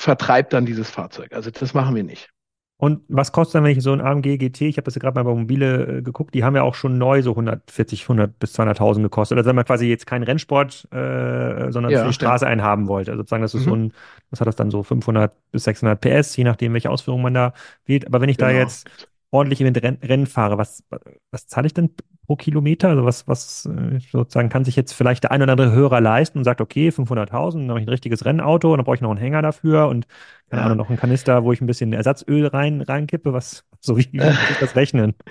[0.00, 1.32] vertreibt dann dieses Fahrzeug.
[1.32, 2.30] Also das machen wir nicht.
[2.80, 5.16] Und was kostet dann, wenn ich so ein AMG GT, ich habe das ja gerade
[5.16, 8.56] mal bei Mobile äh, geguckt, die haben ja auch schon neu so 140, 100 bis
[8.56, 9.36] 200.000 gekostet.
[9.36, 12.50] Also wenn man quasi jetzt keinen Rennsport, äh, sondern ja, für die Straße ja.
[12.52, 13.10] einen haben wollte.
[13.10, 13.70] Also sozusagen, das ist mhm.
[13.70, 13.92] so ein,
[14.30, 17.52] was hat das dann so 500 bis 600 PS, je nachdem, welche Ausführung man da
[17.84, 18.06] wählt.
[18.06, 18.50] Aber wenn ich genau.
[18.50, 18.88] da jetzt
[19.32, 20.84] ordentlich in den Rennen fahre, was,
[21.32, 21.90] was zahle ich denn
[22.28, 22.90] pro Kilometer?
[22.90, 26.38] Also was, was äh, sozusagen kann sich jetzt vielleicht der ein oder andere Hörer leisten
[26.38, 29.18] und sagt, okay, 500.000, dann habe ich ein richtiges Rennauto, dann brauche ich noch einen
[29.18, 30.06] Hänger dafür und
[30.50, 30.66] keine ja.
[30.66, 33.32] Ahnung, noch einen Kanister, wo ich ein bisschen Ersatzöl rein reinkippe.
[33.32, 35.14] Was, so wie, muss ich das rechnen?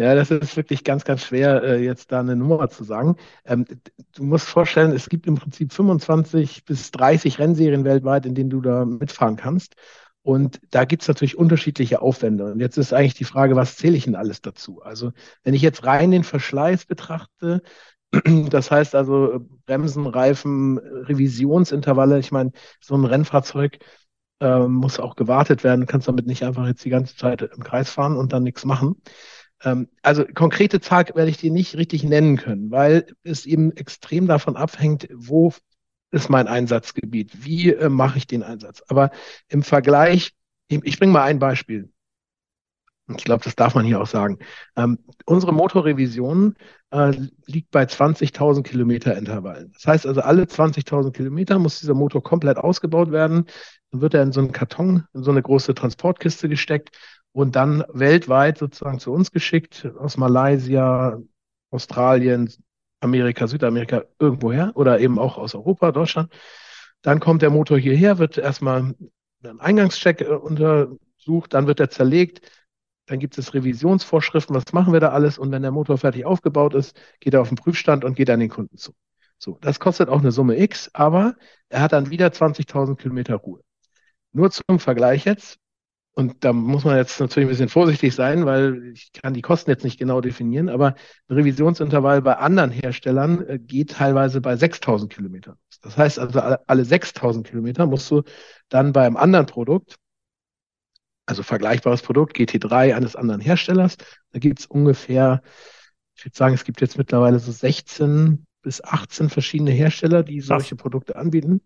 [0.00, 3.16] Ja, das ist wirklich ganz, ganz schwer, äh, jetzt da eine Nummer zu sagen.
[3.44, 3.64] Ähm,
[4.14, 8.60] du musst vorstellen, es gibt im Prinzip 25 bis 30 Rennserien weltweit, in denen du
[8.60, 9.74] da mitfahren kannst.
[10.28, 12.52] Und da gibt es natürlich unterschiedliche Aufwände.
[12.52, 14.82] Und jetzt ist eigentlich die Frage, was zähle ich denn alles dazu?
[14.82, 15.12] Also
[15.42, 17.62] wenn ich jetzt rein den Verschleiß betrachte,
[18.50, 23.78] das heißt also Bremsen, Reifen, Revisionsintervalle, ich meine, so ein Rennfahrzeug
[24.40, 27.64] äh, muss auch gewartet werden, du kannst damit nicht einfach jetzt die ganze Zeit im
[27.64, 28.96] Kreis fahren und dann nichts machen.
[29.64, 34.26] Ähm, also konkrete Zahl werde ich dir nicht richtig nennen können, weil es eben extrem
[34.26, 35.54] davon abhängt, wo
[36.10, 37.44] ist mein Einsatzgebiet?
[37.44, 38.82] Wie äh, mache ich den Einsatz?
[38.88, 39.10] Aber
[39.48, 40.34] im Vergleich,
[40.68, 41.90] ich, ich bringe mal ein Beispiel.
[43.16, 44.38] Ich glaube, das darf man hier auch sagen.
[44.76, 46.56] Ähm, unsere Motorrevision
[46.90, 47.12] äh,
[47.46, 49.72] liegt bei 20.000 Kilometer Intervallen.
[49.72, 53.46] Das heißt also, alle 20.000 Kilometer muss dieser Motor komplett ausgebaut werden.
[53.90, 56.90] Dann wird er in so einen Karton, in so eine große Transportkiste gesteckt
[57.32, 61.18] und dann weltweit sozusagen zu uns geschickt, aus Malaysia,
[61.70, 62.52] Australien,
[63.00, 66.32] Amerika, Südamerika, irgendwoher oder eben auch aus Europa, Deutschland.
[67.02, 68.94] Dann kommt der Motor hierher, wird erstmal
[69.44, 72.40] ein Eingangscheck äh, untersucht, dann wird er zerlegt,
[73.06, 76.74] dann gibt es Revisionsvorschriften, was machen wir da alles und wenn der Motor fertig aufgebaut
[76.74, 78.92] ist, geht er auf den Prüfstand und geht an den Kunden zu.
[79.38, 81.36] So, das kostet auch eine Summe X, aber
[81.68, 83.60] er hat dann wieder 20.000 Kilometer Ruhe.
[84.32, 85.58] Nur zum Vergleich jetzt,
[86.18, 89.70] und da muss man jetzt natürlich ein bisschen vorsichtig sein, weil ich kann die Kosten
[89.70, 90.96] jetzt nicht genau definieren, aber
[91.28, 95.54] ein Revisionsintervall bei anderen Herstellern äh, geht teilweise bei 6000 Kilometern.
[95.80, 98.24] Das heißt also, alle 6000 Kilometer musst du
[98.68, 99.94] dann beim anderen Produkt,
[101.24, 103.96] also vergleichbares Produkt, GT3 eines anderen Herstellers,
[104.32, 105.40] da gibt es ungefähr,
[106.16, 110.74] ich würde sagen, es gibt jetzt mittlerweile so 16 bis 18 verschiedene Hersteller, die solche
[110.74, 110.82] Ach.
[110.82, 111.60] Produkte anbieten.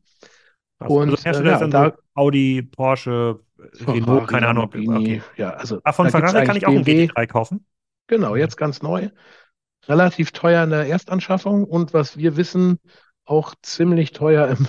[0.84, 3.40] Also und also Hersteller äh, ja, da, so Audi, Porsche,
[3.86, 4.64] Renault, keine Ahnung.
[4.64, 5.22] Okay.
[5.36, 7.66] Ja, also ah, von Ferrari kann ich auch einen GT3 kaufen.
[8.06, 9.08] Genau, jetzt ganz neu.
[9.86, 12.78] Relativ teuer in der Erstanschaffung und was wir wissen,
[13.24, 14.68] auch ziemlich teuer im,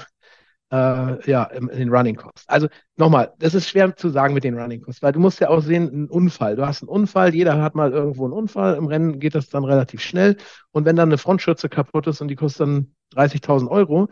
[0.71, 2.47] äh, ja, im, in den Running Costs.
[2.47, 5.49] Also nochmal, das ist schwer zu sagen mit den Running Costs, weil du musst ja
[5.49, 6.56] auch sehen, ein Unfall.
[6.56, 8.76] Du hast einen Unfall, jeder hat mal irgendwo einen Unfall.
[8.76, 10.38] Im Rennen geht das dann relativ schnell.
[10.71, 14.10] Und wenn dann eine Frontschürze kaputt ist und die kostet dann 30.000 Euro,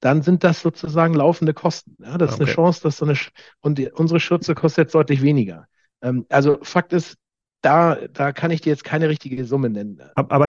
[0.00, 1.96] dann sind das sozusagen laufende Kosten.
[2.00, 2.42] Ja, das okay.
[2.42, 3.30] ist eine Chance, dass so eine, Sch
[3.60, 5.66] und die, unsere Schürze kostet jetzt deutlich weniger.
[6.02, 7.16] Ähm, also Fakt ist,
[7.62, 10.00] da, da kann ich dir jetzt keine richtige Summe nennen.
[10.14, 10.44] Aber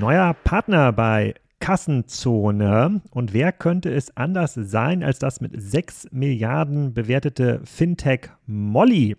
[0.00, 3.00] neuer Partner bei Kassenzone.
[3.10, 9.16] Und wer könnte es anders sein als das mit 6 Milliarden bewertete Fintech Molly?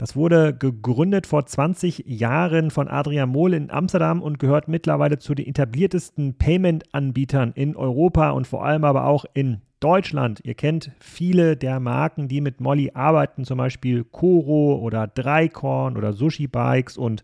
[0.00, 5.34] Das wurde gegründet vor 20 Jahren von Adrian Mohl in Amsterdam und gehört mittlerweile zu
[5.34, 10.40] den etabliertesten Payment-Anbietern in Europa und vor allem aber auch in Deutschland.
[10.42, 16.14] Ihr kennt viele der Marken, die mit Molly arbeiten, zum Beispiel Koro oder Dreikorn oder
[16.14, 17.22] Sushi Bikes und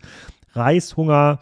[0.53, 1.39] Reishunger.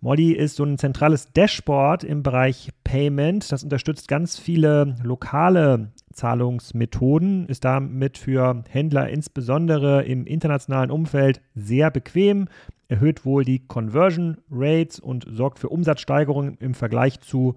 [0.00, 3.52] Molly ist so ein zentrales Dashboard im Bereich Payment.
[3.52, 5.90] Das unterstützt ganz viele lokale
[6.20, 12.48] Zahlungsmethoden, ist damit für Händler insbesondere im internationalen Umfeld sehr bequem,
[12.88, 17.54] erhöht wohl die Conversion Rates und sorgt für Umsatzsteigerungen im Vergleich zu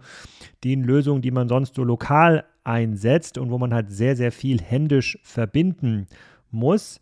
[0.64, 4.62] den Lösungen, die man sonst so lokal einsetzt und wo man halt sehr, sehr viel
[4.62, 6.08] händisch verbinden
[6.50, 7.02] muss.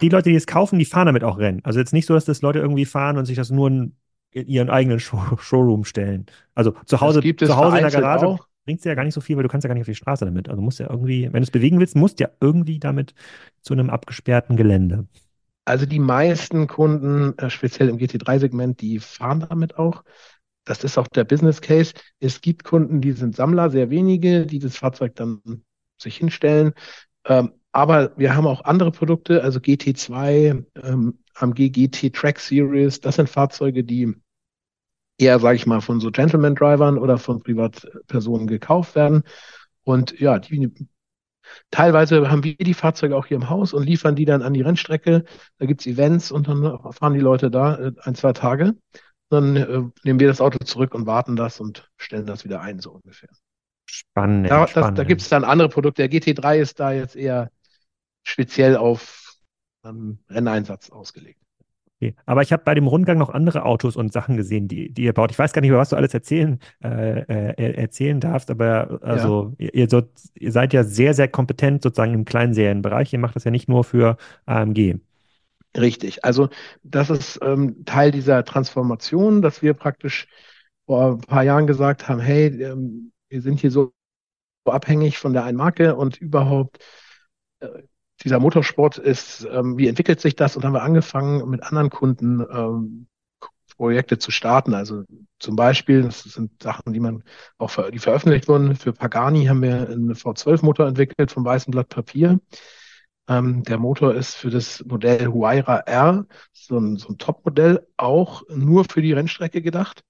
[0.00, 1.60] Die Leute, die es kaufen, die fahren damit auch Rennen.
[1.64, 3.96] Also jetzt nicht so, dass das Leute irgendwie fahren und sich das nur in,
[4.32, 6.26] ihren eigenen Show Showroom stellen.
[6.54, 9.36] Also zu Hause, zu Hause in der Garage bringt es ja gar nicht so viel,
[9.36, 10.48] weil du kannst ja gar nicht auf die Straße damit.
[10.48, 13.14] Also musst ja irgendwie, wenn du es bewegen willst, musst du ja irgendwie damit
[13.62, 15.06] zu einem abgesperrten Gelände.
[15.64, 20.04] Also die meisten Kunden, äh, speziell im GT3-Segment, die fahren damit auch.
[20.64, 21.94] Das ist auch der Business Case.
[22.18, 25.40] Es gibt Kunden, die sind Sammler, sehr wenige, die das Fahrzeug dann
[25.98, 26.72] sich hinstellen.
[27.24, 33.00] Ähm, aber wir haben auch andere Produkte, also GT2, ähm, AMG GT Track Series.
[33.00, 34.14] Das sind Fahrzeuge, die
[35.18, 39.22] eher, sage ich mal, von so Gentleman-Drivern oder von Privatpersonen gekauft werden.
[39.84, 40.72] Und ja, die,
[41.70, 44.62] teilweise haben wir die Fahrzeuge auch hier im Haus und liefern die dann an die
[44.62, 45.24] Rennstrecke.
[45.58, 48.74] Da gibt's Events und dann fahren die Leute da äh, ein, zwei Tage.
[49.28, 52.80] Dann äh, nehmen wir das Auto zurück und warten das und stellen das wieder ein,
[52.80, 53.28] so ungefähr.
[53.86, 54.50] Spannend.
[54.50, 54.98] Da, spannend.
[54.98, 56.08] da gibt es dann andere Produkte.
[56.08, 57.50] Der GT3 ist da jetzt eher
[58.22, 59.36] speziell auf
[59.84, 61.40] ähm, Renneinsatz ausgelegt.
[62.02, 62.14] Okay.
[62.24, 65.12] Aber ich habe bei dem Rundgang noch andere Autos und Sachen gesehen, die, die ihr
[65.12, 65.30] baut.
[65.30, 69.54] Ich weiß gar nicht, über was du alles erzählen, äh, äh, erzählen darfst, aber also
[69.58, 69.68] ja.
[69.72, 73.12] ihr, ihr, ihr, seid ja sehr, sehr kompetent sozusagen im Kleinserienbereich.
[73.12, 74.98] Ihr macht das ja nicht nur für AMG.
[75.76, 76.24] Richtig.
[76.24, 76.48] Also
[76.82, 80.26] das ist ähm, Teil dieser Transformation, dass wir praktisch
[80.86, 83.92] vor ein paar Jahren gesagt haben, hey, ähm, wir sind hier so
[84.64, 86.78] abhängig von der einen Marke und überhaupt
[87.60, 87.68] äh,
[88.22, 90.56] dieser Motorsport ist, ähm, wie entwickelt sich das?
[90.56, 93.06] Und haben wir angefangen, mit anderen Kunden ähm,
[93.80, 94.74] Projekte zu starten.
[94.74, 95.04] Also
[95.38, 97.24] zum Beispiel, das sind Sachen, die man
[97.56, 98.76] auch ver die veröffentlicht wurden.
[98.76, 102.38] Für Pagani haben wir einen V12-Motor entwickelt vom weißen Blatt Papier.
[103.26, 108.42] Ähm, der Motor ist für das Modell Huayra R, so ein, so ein Top-Modell, auch
[108.50, 110.02] nur für die Rennstrecke gedacht.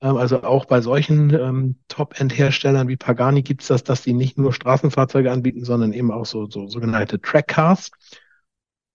[0.00, 4.38] Ähm, also auch bei solchen ähm, Top-End-Herstellern wie Pagani gibt es das, dass die nicht
[4.38, 7.90] nur Straßenfahrzeuge anbieten, sondern eben auch so, so sogenannte Track-Cars.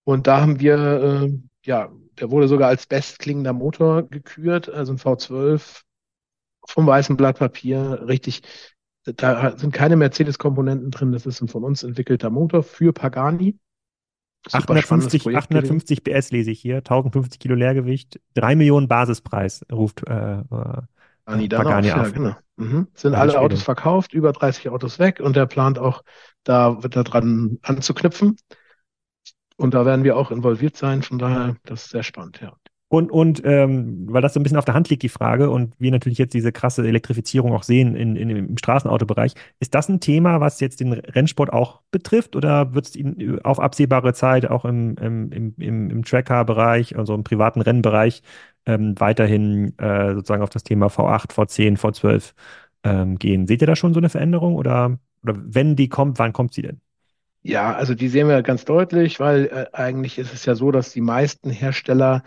[0.03, 1.31] Und da haben wir, äh,
[1.65, 5.81] ja, der wurde sogar als bestklingender Motor gekürt, also ein V12
[6.67, 8.41] vom weißen Blatt Papier, richtig.
[9.03, 13.57] Da sind keine Mercedes-Komponenten drin, das ist ein von uns entwickelter Motor für Pagani.
[14.49, 21.47] 850, 850 PS lese ich hier, 1050 Kilo Leergewicht, 3 Millionen Basispreis, ruft äh, äh,
[21.47, 22.07] Pagani auf.
[22.07, 22.35] Ja, genau.
[22.55, 22.87] Mhm.
[22.93, 26.03] Sind alle Autos verkauft, über 30 Autos weg und der plant auch,
[26.43, 28.37] da wird er dran anzuknüpfen.
[29.57, 31.03] Und da werden wir auch involviert sein.
[31.03, 32.53] Von daher, das ist sehr spannend, ja.
[32.91, 35.73] Und, und ähm, weil das so ein bisschen auf der Hand liegt, die Frage, und
[35.79, 40.01] wir natürlich jetzt diese krasse Elektrifizierung auch sehen in, in, im Straßenautobereich, ist das ein
[40.01, 42.97] Thema, was jetzt den Rennsport auch betrifft oder wird es
[43.45, 48.23] auf absehbare Zeit auch im, im, im, im, im Tracker-Bereich, also im privaten Rennbereich,
[48.65, 52.33] ähm, weiterhin äh, sozusagen auf das Thema V8, V10, V12
[52.83, 53.47] ähm, gehen?
[53.47, 56.63] Seht ihr da schon so eine Veränderung oder, oder wenn die kommt, wann kommt sie
[56.63, 56.81] denn?
[57.41, 60.91] Ja, also die sehen wir ganz deutlich, weil äh, eigentlich ist es ja so, dass
[60.91, 62.23] die meisten Hersteller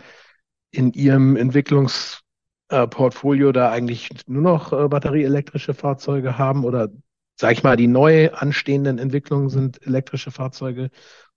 [0.75, 6.89] in ihrem Entwicklungsportfolio da eigentlich nur noch äh, batterieelektrische Fahrzeuge haben oder
[7.37, 10.89] sag ich mal, die neu anstehenden Entwicklungen sind elektrische Fahrzeuge.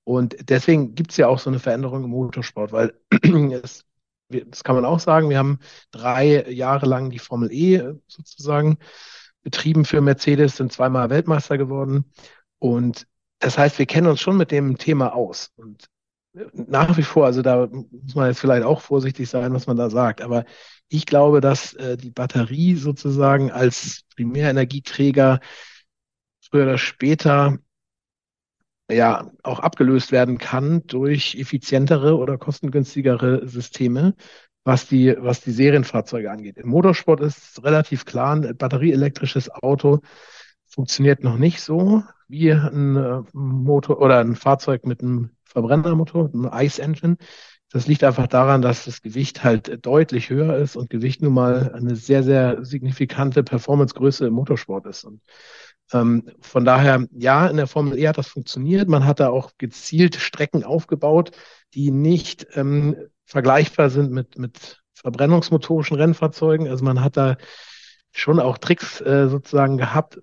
[0.04, 2.94] Und deswegen gibt es ja auch so eine Veränderung im Motorsport, weil
[3.62, 3.84] es,
[4.28, 5.58] das kann man auch sagen, wir haben
[5.90, 8.78] drei Jahre lang die Formel E sozusagen
[9.42, 12.12] betrieben für Mercedes, sind zweimal Weltmeister geworden.
[12.58, 13.06] Und
[13.38, 15.50] das heißt, wir kennen uns schon mit dem Thema aus.
[15.56, 15.86] Und
[16.52, 19.90] nach wie vor, also da muss man jetzt vielleicht auch vorsichtig sein, was man da
[19.90, 20.44] sagt, aber
[20.88, 25.40] ich glaube, dass äh, die Batterie sozusagen als Primärenergieträger
[26.40, 27.58] früher oder später
[28.90, 34.14] ja auch abgelöst werden kann durch effizientere oder kostengünstigere Systeme,
[34.64, 36.56] was die, was die Serienfahrzeuge angeht.
[36.56, 40.00] Im Motorsport ist relativ klar, ein batterieelektrisches Auto
[40.66, 46.66] funktioniert noch nicht so wie ein äh, Motor oder ein Fahrzeug mit einem Verbrennermotor, ein
[46.66, 47.16] Ice Engine.
[47.70, 51.72] Das liegt einfach daran, dass das Gewicht halt deutlich höher ist und Gewicht nun mal
[51.74, 55.04] eine sehr, sehr signifikante Performancegröße im Motorsport ist.
[55.04, 55.20] Und
[55.92, 58.88] ähm, von daher, ja, in der Formel E hat das funktioniert.
[58.88, 61.32] Man hat da auch gezielt Strecken aufgebaut,
[61.74, 66.68] die nicht ähm, vergleichbar sind mit, mit verbrennungsmotorischen Rennfahrzeugen.
[66.68, 67.36] Also man hat da
[68.12, 70.20] schon auch Tricks äh, sozusagen gehabt,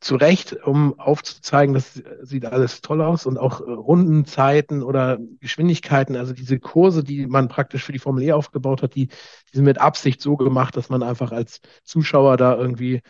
[0.00, 6.16] zu Recht, um aufzuzeigen, das sieht alles toll aus und auch äh, Rundenzeiten oder Geschwindigkeiten,
[6.16, 9.64] also diese Kurse, die man praktisch für die Formel E aufgebaut hat, die, die sind
[9.64, 13.00] mit Absicht so gemacht, dass man einfach als Zuschauer da irgendwie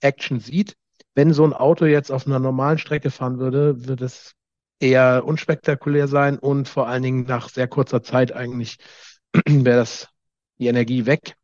[0.00, 0.76] Action sieht.
[1.14, 4.32] Wenn so ein Auto jetzt auf einer normalen Strecke fahren würde, würde es
[4.80, 8.78] eher unspektakulär sein und vor allen Dingen nach sehr kurzer Zeit eigentlich
[9.46, 10.08] wäre das
[10.58, 11.34] die Energie weg.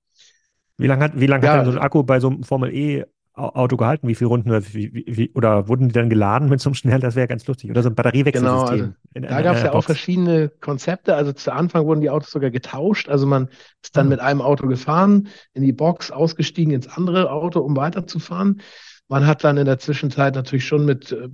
[0.78, 2.74] Wie lange hat, wie lang ja, hat denn so ein Akku bei so einem Formel
[2.74, 3.04] E
[3.34, 4.08] Auto gehalten?
[4.08, 7.00] Wie viel Runden oder, wie, wie, oder wurden die dann geladen mit so einem Schnell?
[7.00, 7.70] Das wäre ganz lustig.
[7.70, 8.94] Oder so ein Batteriewechselsystem.
[9.14, 11.14] Genau, also, da gab es ja auch verschiedene Konzepte.
[11.14, 13.08] Also zu Anfang wurden die Autos sogar getauscht.
[13.08, 13.48] Also man
[13.82, 14.10] ist dann ah.
[14.10, 18.60] mit einem Auto gefahren, in die Box, ausgestiegen ins andere Auto, um weiterzufahren.
[19.08, 21.28] Man hat dann in der Zwischenzeit natürlich schon mit äh,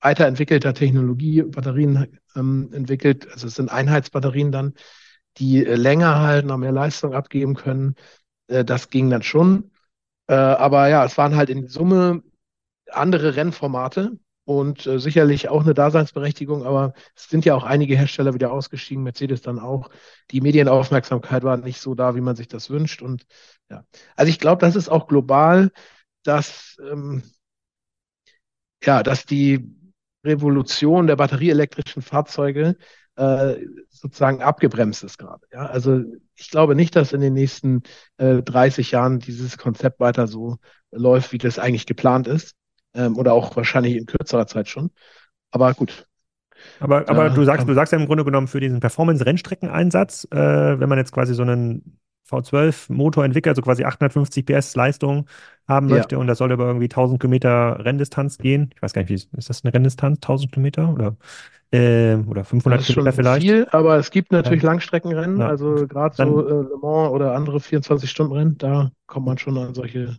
[0.00, 3.28] weiterentwickelter Technologie Batterien ähm, entwickelt.
[3.32, 4.74] Also es sind Einheitsbatterien dann,
[5.36, 7.94] die äh, länger halten, noch mehr Leistung abgeben können.
[8.48, 9.70] Äh, das ging dann schon.
[10.28, 12.22] Äh, aber ja, es waren halt in Summe
[12.90, 18.34] andere Rennformate und äh, sicherlich auch eine Daseinsberechtigung, aber es sind ja auch einige Hersteller
[18.34, 19.90] wieder ausgestiegen, Mercedes dann auch.
[20.30, 23.02] Die Medienaufmerksamkeit war nicht so da, wie man sich das wünscht.
[23.02, 23.26] Und
[23.70, 23.84] ja,
[24.16, 25.70] also ich glaube, das ist auch global,
[26.24, 27.22] dass ähm,
[28.84, 29.74] ja, dass die
[30.24, 32.76] Revolution der batterieelektrischen Fahrzeuge
[33.16, 33.56] äh,
[33.90, 35.46] sozusagen abgebremst ist gerade.
[35.52, 35.66] Ja?
[35.66, 36.02] Also
[36.38, 37.82] ich glaube nicht, dass in den nächsten
[38.16, 40.56] äh, 30 Jahren dieses Konzept weiter so
[40.90, 42.54] läuft, wie das eigentlich geplant ist.
[42.94, 44.90] Ähm, oder auch wahrscheinlich in kürzerer Zeit schon.
[45.50, 46.06] Aber gut.
[46.80, 50.36] Aber, aber du sagst, du sagst ja im Grunde genommen für diesen Performance-Rennstreckeneinsatz, äh,
[50.80, 51.98] wenn man jetzt quasi so einen
[52.30, 55.26] V12-Motor entwickelt, also quasi 850 PS Leistung
[55.66, 56.20] haben möchte ja.
[56.20, 58.70] und das soll über irgendwie 1000 Kilometer Renndistanz gehen.
[58.74, 60.18] Ich weiß gar nicht, wie ist, ist das eine Renndistanz?
[60.18, 61.16] 1000 Kilometer oder,
[61.70, 63.42] äh, oder 500 Kilometer vielleicht?
[63.42, 64.70] Viel, aber es gibt natürlich ja.
[64.70, 65.48] Langstreckenrennen, ja.
[65.48, 70.16] also gerade so äh, Le Mans oder andere 24-Stunden-Rennen, da kommt man schon an solche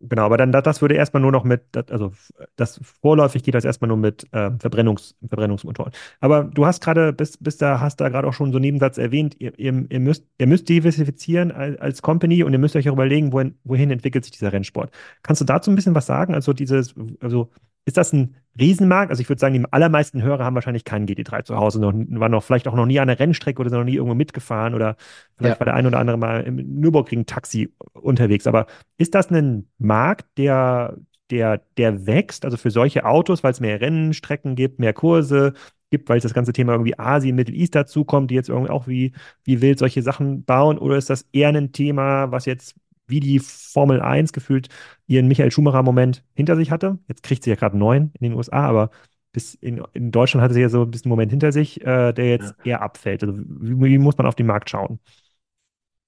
[0.00, 2.12] Genau, aber dann das würde erstmal nur noch mit, also
[2.56, 5.92] das vorläufig geht das erstmal nur mit äh, Verbrennungs, Verbrennungsmotoren.
[6.20, 8.98] Aber du hast gerade, bis, bis da hast da gerade auch schon so einen Nebensatz
[8.98, 12.88] erwähnt, ihr, ihr, ihr, müsst, ihr müsst diversifizieren als, als Company und ihr müsst euch
[12.88, 14.90] auch überlegen, wohin, wohin entwickelt sich dieser Rennsport.
[15.22, 16.34] Kannst du dazu ein bisschen was sagen?
[16.34, 17.50] Also dieses, also
[17.88, 19.10] ist das ein Riesenmarkt?
[19.10, 22.30] Also ich würde sagen, die allermeisten Hörer haben wahrscheinlich keinen GT3 zu Hause, noch, waren
[22.30, 24.96] noch vielleicht auch noch nie an der Rennstrecke oder sind noch nie irgendwo mitgefahren oder
[25.36, 25.60] vielleicht ja.
[25.60, 28.46] war der ein oder andere mal im Nürburgring-Taxi unterwegs.
[28.46, 28.66] Aber
[28.98, 30.98] ist das ein Markt, der,
[31.30, 35.54] der, der wächst, also für solche Autos, weil es mehr Rennstrecken gibt, mehr Kurse
[35.88, 38.86] gibt, weil es das ganze Thema irgendwie Asien, Middle East dazukommt, die jetzt irgendwie auch
[38.86, 39.12] wie,
[39.44, 40.76] wie wild solche Sachen bauen?
[40.76, 42.76] Oder ist das eher ein Thema, was jetzt
[43.08, 44.68] wie die Formel 1 gefühlt
[45.06, 46.98] ihren Michael Schumacher-Moment hinter sich hatte.
[47.08, 48.90] Jetzt kriegt sie ja gerade neun in den USA, aber
[49.32, 52.12] bis in, in Deutschland hatte sie ja so ein bisschen einen Moment hinter sich, äh,
[52.12, 52.64] der jetzt ja.
[52.64, 53.22] eher abfällt.
[53.22, 55.00] Also wie, wie, muss man auf den Markt schauen?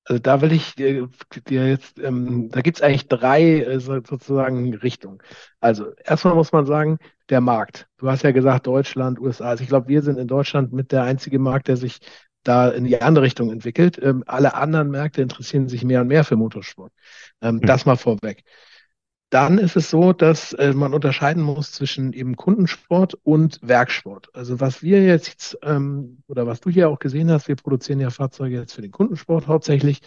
[0.05, 1.09] Also da will ich dir,
[1.49, 5.19] dir jetzt, ähm, da gibt es eigentlich drei äh, sozusagen Richtungen.
[5.61, 7.87] Also erstmal muss man sagen, der Markt.
[7.99, 9.51] Du hast ja gesagt, Deutschland, USA.
[9.51, 12.01] Also ich glaube, wir sind in Deutschland mit der einzige Markt, der sich
[12.43, 13.99] da in die andere Richtung entwickelt.
[14.03, 16.93] Ähm, alle anderen Märkte interessieren sich mehr und mehr für Motorsport.
[17.43, 17.61] Ähm, mhm.
[17.63, 18.45] Das mal vorweg.
[19.31, 24.29] Dann ist es so, dass äh, man unterscheiden muss zwischen eben Kundensport und Werksport.
[24.35, 28.11] Also was wir jetzt ähm, oder was du hier auch gesehen hast, wir produzieren ja
[28.11, 30.01] Fahrzeuge jetzt für den Kundensport hauptsächlich.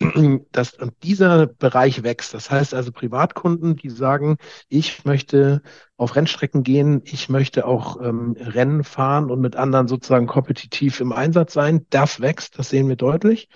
[0.52, 2.34] Dass dieser Bereich wächst.
[2.34, 4.36] Das heißt also Privatkunden, die sagen,
[4.68, 5.62] ich möchte
[5.96, 11.12] auf Rennstrecken gehen, ich möchte auch ähm, Rennen fahren und mit anderen sozusagen kompetitiv im
[11.12, 11.86] Einsatz sein.
[11.90, 13.48] Das wächst, das sehen wir deutlich.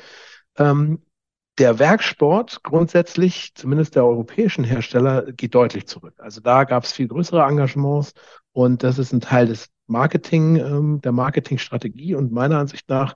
[0.56, 1.02] Ähm,
[1.58, 6.14] der Werksport grundsätzlich, zumindest der europäischen Hersteller, geht deutlich zurück.
[6.16, 8.14] Also da gab es viel größere Engagements
[8.52, 13.14] und das ist ein Teil des Marketing, ähm, der Marketingstrategie und meiner Ansicht nach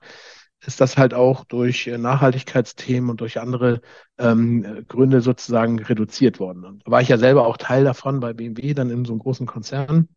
[0.67, 3.81] ist das halt auch durch Nachhaltigkeitsthemen und durch andere
[4.17, 6.65] ähm, Gründe sozusagen reduziert worden.
[6.65, 9.19] Und da war ich ja selber auch Teil davon bei BMW, dann in so einem
[9.19, 10.07] großen Konzern.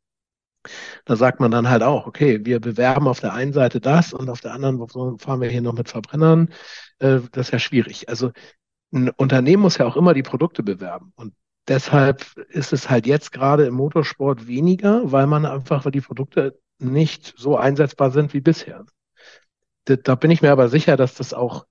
[1.04, 4.28] Da sagt man dann halt auch, okay, wir bewerben auf der einen Seite das und
[4.28, 4.78] auf der anderen
[5.18, 6.50] fahren wir hier noch mit Verbrennern.
[6.98, 8.08] Äh, das ist ja schwierig.
[8.08, 8.32] Also
[8.92, 11.12] ein Unternehmen muss ja auch immer die Produkte bewerben.
[11.16, 11.34] Und
[11.68, 16.58] deshalb ist es halt jetzt gerade im Motorsport weniger, weil man einfach, weil die Produkte
[16.78, 18.84] nicht so einsetzbar sind wie bisher.
[19.88, 21.66] Da, bin ich mir aber sicher, dass das auch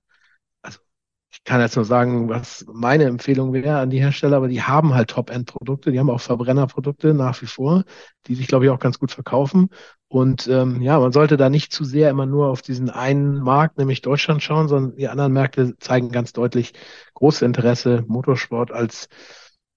[1.30, 4.94] ich kann jetzt nur sagen, was meine Empfehlung wäre an die Hersteller, aber die haben
[4.94, 7.84] halt Top-End-Produkte, die haben auch Verbrennerprodukte nach wie vor,
[8.26, 9.68] die sich, glaube ich, auch ganz gut verkaufen.
[10.08, 13.76] Und ähm, ja, man sollte da nicht zu sehr immer nur auf diesen einen Markt,
[13.76, 16.72] nämlich Deutschland, schauen, sondern die anderen Märkte zeigen ganz deutlich
[17.14, 19.08] großes Interesse, Motorsport als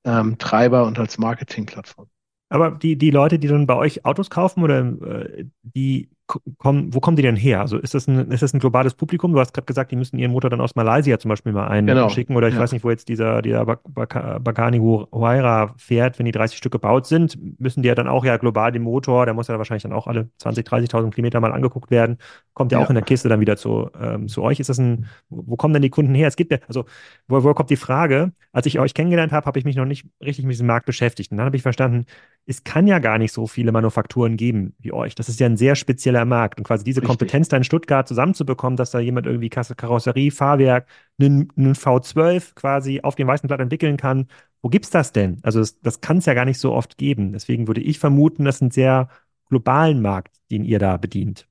[0.05, 2.07] ähm, Treiber und als Marketingplattform.
[2.49, 6.09] Aber die, die Leute, die dann bei euch Autos kaufen oder äh, die
[6.57, 7.61] kommen, wo kommen die denn her?
[7.61, 9.33] Also ist das ein, ist das ein globales Publikum?
[9.33, 12.27] Du hast gerade gesagt, die müssen ihren Motor dann aus Malaysia zum Beispiel mal einschicken
[12.27, 12.37] genau.
[12.37, 12.59] oder ich ja.
[12.59, 17.37] weiß nicht, wo jetzt dieser, dieser Bagani Huayra fährt, wenn die 30 Stück gebaut sind,
[17.59, 20.07] müssen die ja dann auch ja global den Motor, der muss ja wahrscheinlich dann auch
[20.07, 22.17] alle 20, 30.000 Kilometer mal angeguckt werden,
[22.53, 24.59] kommt ja, ja, auch in der Kiste dann wieder zu, ähm, zu euch.
[24.59, 26.27] Ist das ein, wo kommen denn die Kunden her?
[26.27, 26.85] Es gibt ja, also
[27.27, 28.33] wo, wo kommt die Frage?
[28.51, 31.31] Als ich euch kennengelernt habe, habe ich mich noch nicht richtig mit diesem Markt beschäftigt
[31.31, 32.05] und dann habe ich verstanden,
[32.45, 35.15] es kann ja gar nicht so viele Manufakturen geben wie euch.
[35.15, 36.59] Das ist ja ein sehr spezieller Markt.
[36.59, 37.09] Und quasi diese Richtig.
[37.09, 40.87] Kompetenz da in Stuttgart zusammenzubekommen, dass da jemand irgendwie Karosserie, Fahrwerk,
[41.19, 44.27] einen, einen V12 quasi auf dem weißen Blatt entwickeln kann.
[44.61, 45.39] Wo gibt's das denn?
[45.43, 47.33] Also das, das kann es ja gar nicht so oft geben.
[47.33, 49.09] Deswegen würde ich vermuten, das ist ein sehr
[49.49, 51.47] globalen Markt, den ihr da bedient.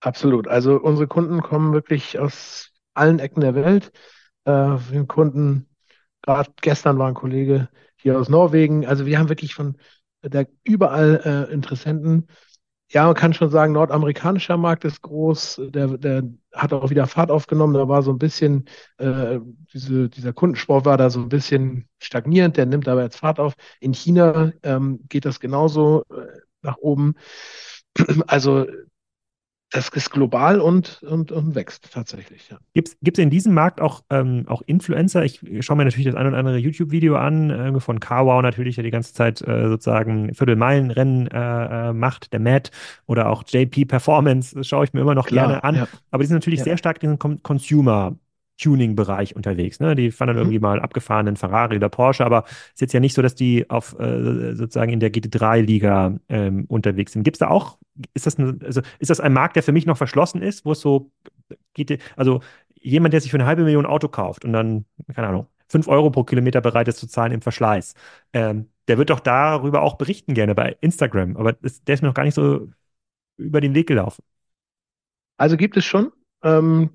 [0.00, 0.48] Absolut.
[0.48, 3.92] Also unsere Kunden kommen wirklich aus allen Ecken der Welt.
[4.44, 5.68] Äh, wir Kunden,
[6.22, 8.86] gerade gestern war ein Kollege hier aus Norwegen.
[8.86, 9.76] Also wir haben wirklich von
[10.22, 12.28] der überall äh, Interessenten.
[12.90, 15.62] Ja, man kann schon sagen, nordamerikanischer Markt ist groß.
[15.70, 17.72] Der, der hat auch wieder Fahrt aufgenommen.
[17.72, 18.66] Da war so ein bisschen,
[18.98, 19.38] äh,
[19.72, 22.58] diese, dieser Kundensport war da so ein bisschen stagnierend.
[22.58, 23.54] Der nimmt aber jetzt Fahrt auf.
[23.80, 27.14] In China ähm, geht das genauso äh, nach oben.
[28.26, 28.66] Also
[29.72, 32.48] das ist global und, und, und wächst tatsächlich.
[32.50, 32.58] Ja.
[32.74, 35.24] Gibt es in diesem Markt auch, ähm, auch Influencer?
[35.24, 38.84] Ich schaue mir natürlich das ein oder andere YouTube-Video an, äh, von CarWow natürlich, der
[38.84, 42.70] die ganze Zeit äh, sozusagen Viertelmeilenrennen äh, äh, macht, der Matt
[43.06, 45.74] oder auch JP Performance, das schaue ich mir immer noch Klar, gerne an.
[45.74, 45.88] Ja.
[46.10, 46.64] Aber die sind natürlich ja.
[46.64, 48.16] sehr stark in diesem Consumer-
[48.62, 49.80] Tuning-Bereich unterwegs.
[49.80, 49.94] Ne?
[49.94, 50.42] Die fahren dann mhm.
[50.42, 53.68] irgendwie mal abgefahrenen Ferrari oder Porsche, aber es ist jetzt ja nicht so, dass die
[53.68, 57.24] auf äh, sozusagen in der GT3-Liga ähm, unterwegs sind.
[57.24, 57.78] Gibt es da auch,
[58.14, 60.72] ist das, ein, also ist das ein Markt, der für mich noch verschlossen ist, wo
[60.72, 61.10] es so
[61.74, 62.40] GT, also
[62.80, 66.10] jemand, der sich für eine halbe Million Auto kauft und dann, keine Ahnung, fünf Euro
[66.10, 67.94] pro Kilometer bereit ist zu zahlen im Verschleiß,
[68.32, 72.08] ähm, der wird doch darüber auch berichten gerne bei Instagram, aber das, der ist mir
[72.08, 72.68] noch gar nicht so
[73.36, 74.22] über den Weg gelaufen.
[75.36, 76.12] Also gibt es schon.
[76.42, 76.90] Ähm,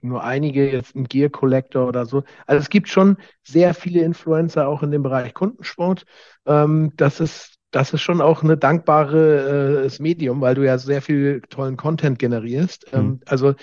[0.00, 2.24] nur einige, jetzt ein Gear Collector oder so.
[2.46, 6.04] Also es gibt schon sehr viele Influencer auch in dem Bereich Kundensport.
[6.46, 11.02] Ähm, das ist, das ist schon auch eine dankbare äh, Medium, weil du ja sehr
[11.02, 12.86] viel tollen Content generierst.
[12.92, 13.20] Ähm, mhm.
[13.26, 13.54] Also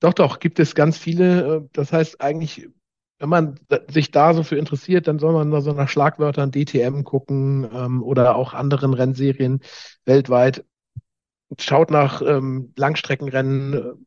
[0.00, 1.56] doch, doch, gibt es ganz viele.
[1.56, 2.68] Äh, das heißt eigentlich,
[3.18, 7.68] wenn man sich da so für interessiert, dann soll man so nach Schlagwörtern DTM gucken
[7.70, 9.60] ähm, oder auch anderen Rennserien
[10.06, 10.64] weltweit.
[11.58, 14.06] Schaut nach ähm, Langstreckenrennen,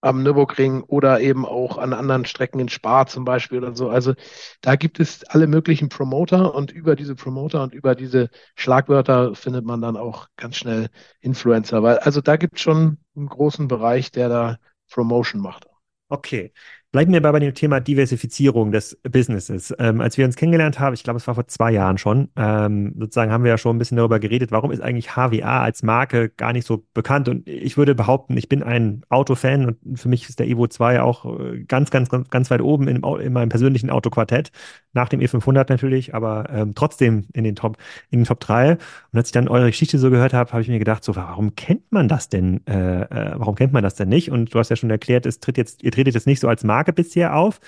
[0.00, 3.88] am Nürburgring oder eben auch an anderen Strecken in Spa zum Beispiel oder so.
[3.90, 4.14] Also
[4.60, 9.64] da gibt es alle möglichen Promoter und über diese Promoter und über diese Schlagwörter findet
[9.64, 10.88] man dann auch ganz schnell
[11.20, 11.82] Influencer.
[11.82, 14.58] Weil also da gibt es schon einen großen Bereich, der da
[14.90, 15.66] Promotion macht.
[16.08, 16.52] Okay.
[16.96, 19.74] Bleiben wir bei dem Thema Diversifizierung des Businesses.
[19.78, 22.94] Ähm, als wir uns kennengelernt haben, ich glaube, es war vor zwei Jahren schon, ähm,
[22.98, 26.30] sozusagen haben wir ja schon ein bisschen darüber geredet, warum ist eigentlich HWA als Marke
[26.30, 27.28] gar nicht so bekannt.
[27.28, 31.02] Und ich würde behaupten, ich bin ein Autofan und für mich ist der Evo 2
[31.02, 34.50] auch äh, ganz, ganz, ganz, ganz weit oben in, in meinem persönlichen Autoquartett.
[34.94, 37.76] Nach dem E500 natürlich, aber ähm, trotzdem in den Top,
[38.08, 38.70] in den Top 3.
[38.70, 38.78] Und
[39.12, 41.92] als ich dann eure Geschichte so gehört habe, habe ich mir gedacht, so, warum kennt
[41.92, 42.66] man das denn?
[42.66, 44.30] Äh, äh, warum kennt man das denn nicht?
[44.30, 46.64] Und du hast ja schon erklärt, es tritt jetzt, ihr tretet jetzt nicht so als
[46.64, 47.60] Marke Marke bisher auf.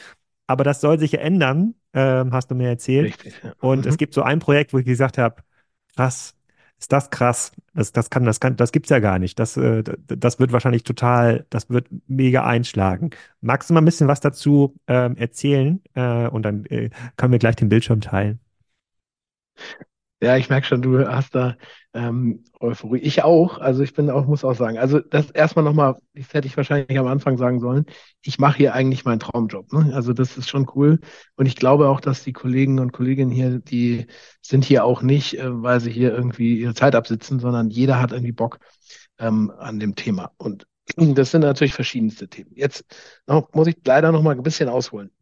[0.46, 3.08] Aber das soll sich ja ändern, ähm, hast du mir erzählt.
[3.08, 3.52] Richtig, ja.
[3.60, 3.90] Und mhm.
[3.90, 5.42] es gibt so ein Projekt, wo ich gesagt habe,
[5.94, 6.34] krass,
[6.78, 7.52] ist das krass.
[7.74, 9.38] Das, das kann, das kann, das gibt's ja gar nicht.
[9.38, 13.10] Das, äh, das wird wahrscheinlich total, das wird mega einschlagen.
[13.42, 15.82] Magst du mal ein bisschen was dazu ähm, erzählen?
[15.94, 18.40] Äh, und dann äh, können wir gleich den Bildschirm teilen.
[20.20, 21.56] Ja, ich merke schon, du hast da
[21.94, 22.98] ähm, Euphorie.
[22.98, 23.58] Ich auch.
[23.58, 24.76] Also ich bin auch, muss auch sagen.
[24.76, 27.86] Also das erstmal nochmal, das hätte ich wahrscheinlich am Anfang sagen sollen.
[28.22, 29.72] Ich mache hier eigentlich meinen Traumjob.
[29.72, 29.92] Ne?
[29.94, 30.98] Also das ist schon cool.
[31.36, 34.06] Und ich glaube auch, dass die Kollegen und Kolleginnen hier, die
[34.42, 38.10] sind hier auch nicht, äh, weil sie hier irgendwie ihre Zeit absitzen, sondern jeder hat
[38.10, 38.58] irgendwie Bock
[39.18, 40.32] ähm, an dem Thema.
[40.36, 40.66] Und
[40.96, 42.50] das sind natürlich verschiedenste Themen.
[42.56, 42.84] Jetzt
[43.28, 45.12] noch, muss ich leider noch mal ein bisschen ausholen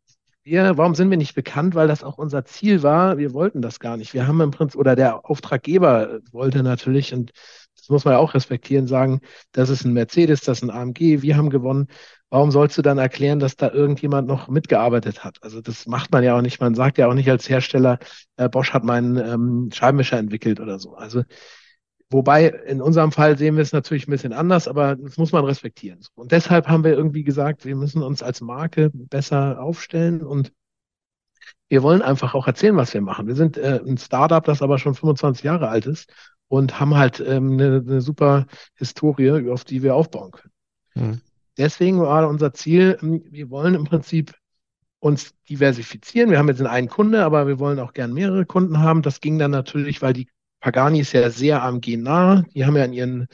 [0.46, 1.74] wir, warum sind wir nicht bekannt?
[1.74, 3.18] Weil das auch unser Ziel war.
[3.18, 4.14] Wir wollten das gar nicht.
[4.14, 7.32] Wir haben im Prinzip, oder der Auftraggeber wollte natürlich, und
[7.76, 9.20] das muss man ja auch respektieren, sagen,
[9.52, 11.88] das ist ein Mercedes, das ist ein AMG, wir haben gewonnen.
[12.30, 15.38] Warum sollst du dann erklären, dass da irgendjemand noch mitgearbeitet hat?
[15.42, 16.60] Also das macht man ja auch nicht.
[16.60, 17.98] Man sagt ja auch nicht als Hersteller,
[18.36, 20.94] äh, Bosch hat meinen ähm, Scheibenwischer entwickelt oder so.
[20.94, 21.22] Also
[22.10, 25.44] Wobei in unserem Fall sehen wir es natürlich ein bisschen anders, aber das muss man
[25.44, 26.00] respektieren.
[26.14, 30.52] Und deshalb haben wir irgendwie gesagt, wir müssen uns als Marke besser aufstellen und
[31.68, 33.26] wir wollen einfach auch erzählen, was wir machen.
[33.26, 36.12] Wir sind äh, ein Startup, das aber schon 25 Jahre alt ist
[36.46, 38.46] und haben halt ähm, eine, eine super
[38.76, 40.52] Historie, auf die wir aufbauen können.
[40.94, 41.20] Mhm.
[41.58, 44.34] Deswegen war unser Ziel, ähm, wir wollen im Prinzip
[45.00, 46.30] uns diversifizieren.
[46.30, 49.02] Wir haben jetzt einen Kunde, aber wir wollen auch gern mehrere Kunden haben.
[49.02, 50.28] Das ging dann natürlich, weil die
[50.66, 52.42] Pagani ist ja sehr AMG nah.
[52.52, 53.28] Die haben ja in ihren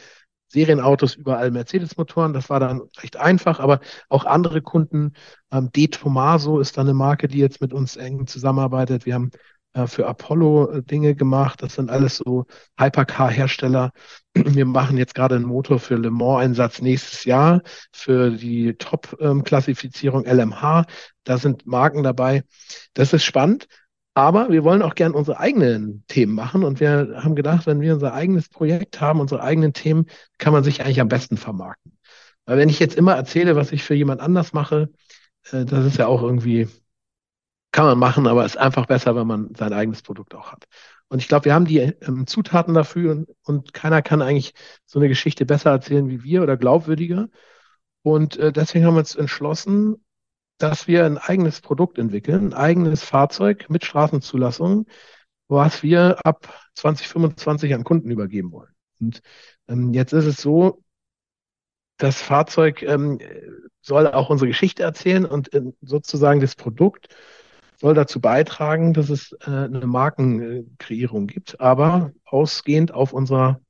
[0.48, 2.34] Serienautos überall Mercedes-Motoren.
[2.34, 3.80] Das war dann recht einfach, aber
[4.10, 5.14] auch andere Kunden.
[5.50, 9.06] Ähm, De Tomaso ist dann eine Marke, die jetzt mit uns eng zusammenarbeitet.
[9.06, 9.30] Wir haben
[9.72, 11.62] äh, für Apollo äh, Dinge gemacht.
[11.62, 12.44] Das sind alles so
[12.78, 13.92] Hypercar-Hersteller.
[14.34, 17.62] Wir machen jetzt gerade einen Motor für Le Mans-Einsatz nächstes Jahr
[17.92, 20.84] für die Top-Klassifizierung ähm, LMH.
[21.24, 22.44] Da sind Marken dabei.
[22.92, 23.68] Das ist spannend.
[24.14, 27.94] Aber wir wollen auch gern unsere eigenen Themen machen und wir haben gedacht, wenn wir
[27.94, 30.06] unser eigenes Projekt haben, unsere eigenen Themen,
[30.38, 31.98] kann man sich eigentlich am besten vermarkten.
[32.44, 34.90] Weil wenn ich jetzt immer erzähle, was ich für jemand anders mache,
[35.52, 36.68] äh, das ist ja auch irgendwie,
[37.72, 40.64] kann man machen, aber ist einfach besser, wenn man sein eigenes Produkt auch hat.
[41.08, 44.54] Und ich glaube, wir haben die ähm, Zutaten dafür und, und, keiner kann eigentlich
[44.86, 47.28] so eine Geschichte besser erzählen wie wir oder glaubwürdiger.
[48.02, 50.04] Und äh, deswegen haben wir uns entschlossen,
[50.58, 54.86] dass wir ein eigenes Produkt entwickeln, ein eigenes Fahrzeug mit Straßenzulassung,
[55.48, 58.72] was wir ab 2025 an Kunden übergeben wollen.
[59.00, 59.20] Und
[59.68, 60.82] ähm, jetzt ist es so,
[61.98, 63.18] das Fahrzeug ähm,
[63.80, 67.08] soll auch unsere Geschichte erzählen und äh, sozusagen das Produkt
[67.76, 73.60] soll dazu beitragen, dass es äh, eine Markenkreierung gibt, aber ausgehend auf unserer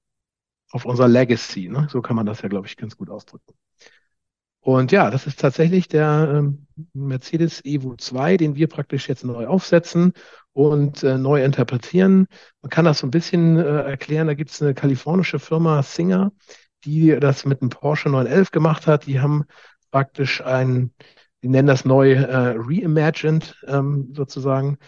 [0.72, 1.68] auf unserer Legacy.
[1.68, 1.87] Ne?
[1.91, 3.53] So kann man das ja, glaube ich, ganz gut ausdrücken.
[4.64, 9.48] Und ja, das ist tatsächlich der ähm, Mercedes Evo 2, den wir praktisch jetzt neu
[9.48, 10.12] aufsetzen
[10.52, 12.28] und äh, neu interpretieren.
[12.62, 14.28] Man kann das so ein bisschen äh, erklären.
[14.28, 16.30] Da gibt es eine kalifornische Firma Singer,
[16.84, 19.06] die das mit einem Porsche 911 gemacht hat.
[19.06, 19.44] Die haben
[19.90, 20.92] praktisch ein,
[21.42, 24.78] die nennen das neu äh, reimagined ähm, sozusagen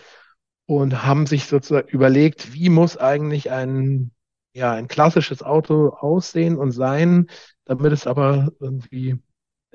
[0.66, 4.12] und haben sich sozusagen überlegt, wie muss eigentlich ein
[4.54, 7.26] ja ein klassisches Auto aussehen und sein,
[7.64, 9.18] damit es aber irgendwie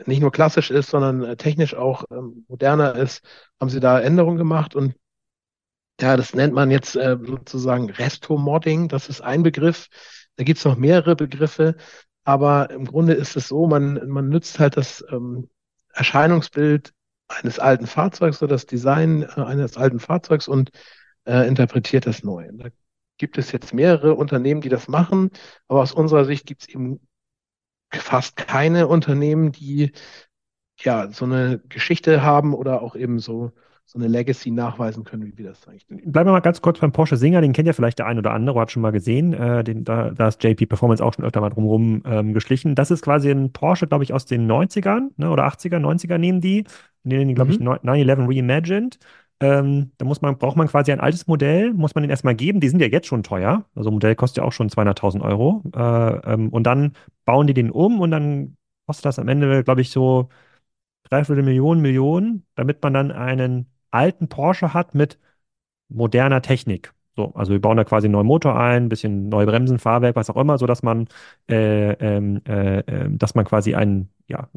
[0.05, 3.21] nicht nur klassisch ist, sondern äh, technisch auch ähm, moderner ist,
[3.59, 4.95] haben sie da Änderungen gemacht und
[6.01, 8.87] ja, das nennt man jetzt äh, sozusagen Resto-Modding.
[8.87, 9.89] Das ist ein Begriff.
[10.37, 11.75] Da gibt's noch mehrere Begriffe,
[12.23, 15.49] aber im Grunde ist es so, man, man nützt halt das ähm,
[15.93, 16.93] Erscheinungsbild
[17.27, 20.71] eines alten Fahrzeugs oder das Design äh, eines alten Fahrzeugs und
[21.25, 22.49] äh, interpretiert das neu.
[22.53, 22.69] Da
[23.17, 25.31] gibt es jetzt mehrere Unternehmen, die das machen,
[25.67, 27.01] aber aus unserer Sicht gibt es eben
[27.91, 29.91] fast keine Unternehmen, die
[30.79, 33.51] ja so eine Geschichte haben oder auch eben so
[33.91, 35.99] so eine Legacy nachweisen können, wie wir das eigentlich tun.
[36.05, 38.33] Bleiben wir mal ganz kurz beim Porsche Singer, den kennt ja vielleicht der ein oder
[38.33, 39.33] andere, hat schon mal gesehen.
[39.33, 42.75] Äh, den, da, da ist JP Performance auch schon öfter mal drumherum ähm, geschlichen.
[42.75, 46.39] Das ist quasi ein Porsche, glaube ich, aus den 90ern ne, oder 80er, 90er nehmen
[46.39, 46.65] die.
[47.01, 47.53] Den, glaube mhm.
[47.55, 48.99] ich, 911 Reimagined.
[49.41, 52.59] Ähm, da muss man, braucht man quasi ein altes Modell, muss man den erstmal geben.
[52.59, 53.65] Die sind ja jetzt schon teuer.
[53.75, 55.63] Also ein Modell kostet ja auch schon 200.000 Euro.
[55.75, 56.93] Äh, ähm, und dann
[57.25, 60.29] bauen die den um und dann kostet das am Ende, glaube ich, so
[61.09, 65.19] dreiviertel Millionen, Millionen, damit man dann einen alten Porsche hat mit
[65.89, 66.93] moderner Technik.
[67.15, 70.15] So, also wir bauen da quasi einen neuen Motor ein, ein bisschen neue Bremsen, Fahrwerk,
[70.15, 71.07] was auch immer, so dass man,
[71.49, 74.47] äh, ähm, äh, äh, dass man quasi einen, ja,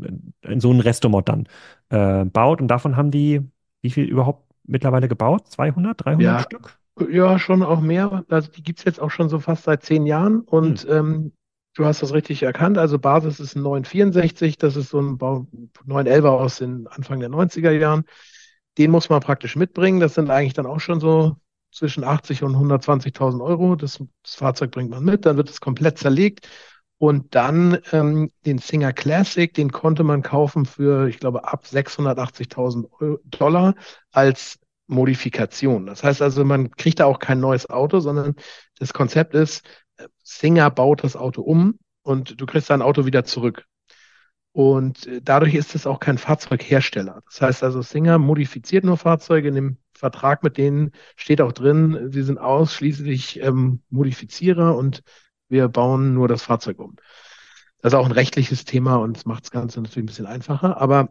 [0.59, 1.49] so einen Restomod dann
[1.91, 2.61] äh, baut.
[2.61, 3.41] Und davon haben die,
[3.83, 5.49] wie viel überhaupt mittlerweile gebaut?
[5.49, 6.79] 200, 300 Ja, Stück?
[7.11, 8.25] ja, schon auch mehr.
[8.29, 10.75] Also die gibt's jetzt auch schon so fast seit zehn Jahren Hm.
[10.75, 11.33] und ähm,
[11.75, 12.79] du hast das richtig erkannt.
[12.79, 15.47] Also Basis ist ein 964, das ist so ein Bau
[15.87, 18.05] 911er aus den Anfang der 90er Jahren.
[18.79, 20.01] Den muss man praktisch mitbringen.
[20.01, 21.37] Das sind eigentlich dann auch schon so
[21.73, 23.77] zwischen 80 und 120.000 Euro.
[23.77, 26.49] Das, das Fahrzeug bringt man mit, dann wird es komplett zerlegt.
[27.03, 32.87] Und dann ähm, den Singer Classic, den konnte man kaufen für, ich glaube, ab 680.000
[33.01, 33.75] Eu- Dollar
[34.13, 35.87] als Modifikation.
[35.87, 38.37] Das heißt also, man kriegt da auch kein neues Auto, sondern
[38.79, 43.25] das Konzept ist, äh, Singer baut das Auto um und du kriegst dein Auto wieder
[43.25, 43.65] zurück.
[44.53, 47.23] Und äh, dadurch ist es auch kein Fahrzeughersteller.
[47.31, 49.49] Das heißt also, Singer modifiziert nur Fahrzeuge.
[49.49, 55.03] In dem Vertrag mit denen steht auch drin, sie sind ausschließlich ähm, Modifizierer und
[55.53, 56.97] wir bauen nur das Fahrzeug um.
[57.81, 60.81] Das ist auch ein rechtliches Thema und es macht das Ganze natürlich ein bisschen einfacher.
[60.81, 61.11] Aber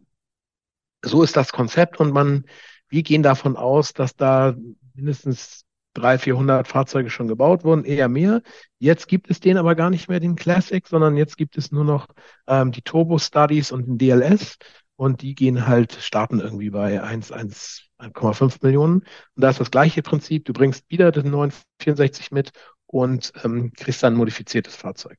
[1.03, 2.45] so ist das Konzept und man,
[2.89, 4.55] wir gehen davon aus, dass da
[4.93, 8.41] mindestens 300, 400 Fahrzeuge schon gebaut wurden, eher mehr.
[8.79, 11.83] Jetzt gibt es den aber gar nicht mehr, den Classic, sondern jetzt gibt es nur
[11.83, 12.07] noch
[12.47, 14.57] ähm, die Turbo Studies und den DLS
[14.95, 18.99] und die gehen halt, starten irgendwie bei 1, 1, 1,5 Millionen.
[18.99, 20.45] Und da ist das gleiche Prinzip.
[20.45, 22.51] Du bringst wieder den 964 mit
[22.91, 25.17] und ähm, kriegst dann ein modifiziertes Fahrzeug.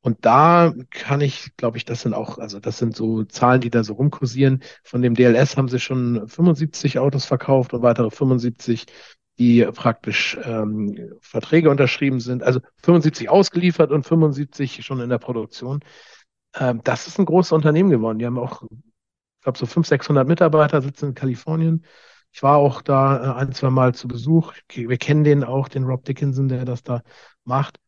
[0.00, 3.70] Und da kann ich, glaube ich, das sind auch, also das sind so Zahlen, die
[3.70, 4.62] da so rumkursieren.
[4.82, 8.86] Von dem DLS haben sie schon 75 Autos verkauft und weitere 75,
[9.38, 12.42] die praktisch ähm, Verträge unterschrieben sind.
[12.42, 15.80] Also 75 ausgeliefert und 75 schon in der Produktion.
[16.54, 18.18] Ähm, das ist ein großes Unternehmen geworden.
[18.18, 21.84] Die haben auch, ich glaube, so 500, 600 Mitarbeiter sitzen in Kalifornien.
[22.32, 24.54] Ich war auch da äh, ein, zwei Mal zu Besuch.
[24.74, 27.02] Wir kennen den auch, den Rob Dickinson, der das da
[27.44, 27.78] macht.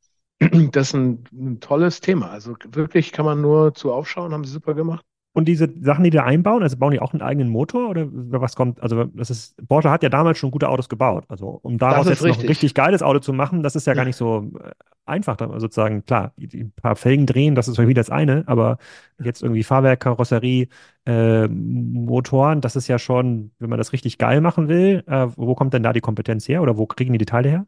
[0.73, 2.31] Das ist ein, ein tolles Thema.
[2.31, 5.05] Also wirklich kann man nur zu aufschauen, haben sie super gemacht.
[5.35, 8.57] Und diese Sachen, die da einbauen, also bauen die auch einen eigenen Motor oder was
[8.57, 8.81] kommt?
[8.83, 11.25] Also das ist, Porsche hat ja damals schon gute Autos gebaut.
[11.29, 12.49] Also um daraus jetzt noch ein richtig.
[12.49, 14.07] richtig geiles Auto zu machen, das ist ja gar Ja.
[14.07, 14.71] nicht so äh,
[15.07, 16.05] einfach, da sozusagen.
[16.07, 18.79] Klar, die, die paar Felgen drehen, das ist irgendwie das eine, aber
[19.19, 20.69] jetzt irgendwie Fahrwerk, Karosserie,
[21.07, 25.55] äh, Motoren, das ist ja schon, wenn man das richtig geil machen will, äh, wo
[25.57, 27.67] kommt denn da die Kompetenz her oder wo kriegen die die Teile her?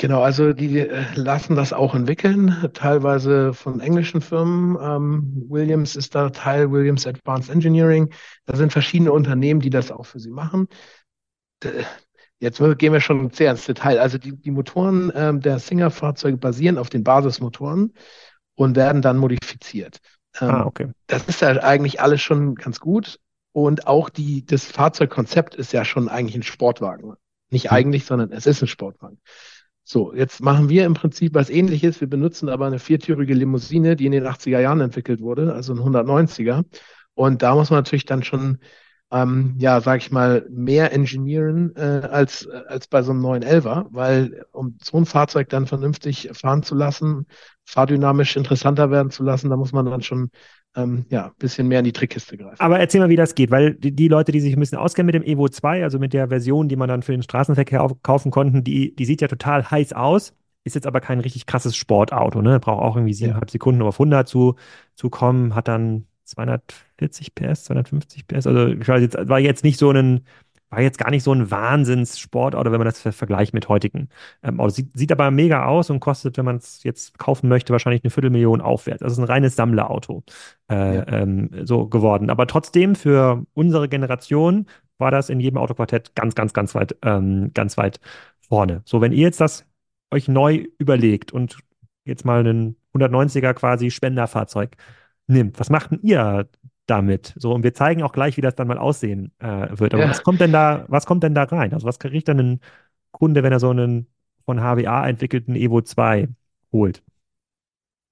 [0.00, 4.78] Genau, also die äh, lassen das auch entwickeln, teilweise von englischen Firmen.
[4.80, 8.08] Ähm, Williams ist da Teil, Williams Advanced Engineering.
[8.46, 10.68] Da sind verschiedene Unternehmen, die das auch für sie machen.
[12.38, 13.98] Jetzt gehen wir schon sehr ins Detail.
[13.98, 17.92] Also die, die Motoren ähm, der Singer-Fahrzeuge basieren auf den Basismotoren
[18.54, 19.98] und werden dann modifiziert.
[20.46, 20.90] Ah, Ähm, okay.
[21.06, 23.18] das ist ja eigentlich alles schon ganz gut.
[23.52, 27.14] Und auch die, das Fahrzeugkonzept ist ja schon eigentlich ein Sportwagen.
[27.50, 27.76] Nicht Hm.
[27.76, 29.18] eigentlich, sondern es ist ein Sportwagen.
[29.84, 32.00] So, jetzt machen wir im Prinzip was Ähnliches.
[32.00, 35.80] Wir benutzen aber eine viertürige Limousine, die in den 80er Jahren entwickelt wurde, also ein
[35.80, 36.64] 190er.
[37.14, 38.58] Und da muss man natürlich dann schon,
[39.10, 44.44] ähm, ja, sag ich mal, mehr engineeren äh, als, als bei so einem 911er, weil
[44.52, 47.26] um so ein Fahrzeug dann vernünftig fahren zu lassen,
[47.64, 50.30] fahrdynamisch interessanter werden zu lassen, da muss man dann schon
[50.76, 52.56] ähm, ja, ein bisschen mehr in die Trickkiste greifen.
[52.58, 55.06] Aber erzähl mal, wie das geht, weil die, die Leute, die sich ein bisschen auskennen
[55.06, 58.02] mit dem Evo 2, also mit der Version, die man dann für den Straßenverkehr auf,
[58.02, 60.32] kaufen konnten, die, die sieht ja total heiß aus,
[60.64, 62.60] ist jetzt aber kein richtig krasses Sportauto, ne?
[62.60, 63.16] Braucht auch irgendwie Ja.
[63.16, 64.56] siebeneinhalb Sekunden, um auf 100 zu,
[64.94, 69.78] zu kommen, hat dann 240 PS, 250 PS, also ich weiß jetzt, war jetzt nicht
[69.78, 70.20] so ein,
[70.70, 74.08] war jetzt gar nicht so ein Wahnsinns-Sportauto, wenn man das ver vergleicht mit heutigen
[74.42, 74.76] ähm, Autos.
[74.76, 78.10] Sieht, sieht aber mega aus und kostet, wenn man es jetzt kaufen möchte, wahrscheinlich eine
[78.10, 79.02] Viertelmillion aufwärts.
[79.02, 80.22] Also es ist ein reines Sammlerauto
[80.70, 81.06] äh, Ja.
[81.08, 82.30] ähm, so geworden.
[82.30, 84.66] Aber trotzdem für unsere Generation
[84.98, 88.00] war das in jedem Autoquartett ganz, ganz, ganz weit, ähm, ganz weit
[88.48, 88.82] vorne.
[88.84, 89.66] So, wenn ihr jetzt das
[90.10, 91.58] euch neu überlegt und
[92.04, 94.76] jetzt mal einen 190er quasi Spenderfahrzeug
[95.26, 96.48] nimmt, was macht denn ihr
[96.90, 97.34] damit?
[97.36, 99.94] So, und wir zeigen auch gleich, wie das dann mal aussehen äh, wird.
[99.94, 100.10] Aber Ja.
[100.10, 101.72] was kommt denn da, was kommt denn da rein?
[101.74, 102.60] Also was kriegt dann ein
[103.12, 104.08] Kunde, wenn er so einen
[104.46, 106.28] von HWA entwickelten Evo 2
[106.72, 107.02] holt?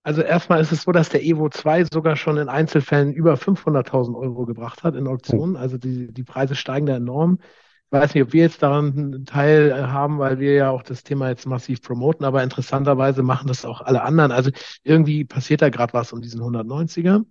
[0.03, 4.17] Also erstmal ist es so, dass der Evo 2 sogar schon in Einzelfällen über 500.000
[4.17, 5.57] Euro gebracht hat in Auktionen.
[5.57, 7.39] Also die, die Preise steigen da enorm.
[7.87, 10.83] Ich weiß nicht, ob wir jetzt daran einen Teil äh, haben, weil wir ja auch
[10.83, 14.31] das Thema jetzt massiv promoten, aber interessanterweise machen das auch alle anderen.
[14.33, 14.51] Also
[14.83, 17.25] irgendwie passiert da gerade was um diesen 190er.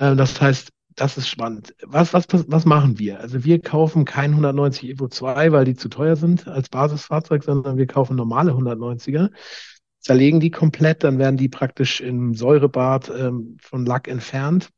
[0.00, 1.74] Äh, Das heißt, das ist spannend.
[1.86, 3.20] Was, was, was machen wir?
[3.20, 7.76] Also wir kaufen kein 190 Evo 2, weil die zu teuer sind als Basisfahrzeug, sondern
[7.78, 9.30] wir kaufen normale 190er
[10.00, 14.70] zerlegen die komplett, dann werden die praktisch im Säurebad ähm, von Lack entfernt,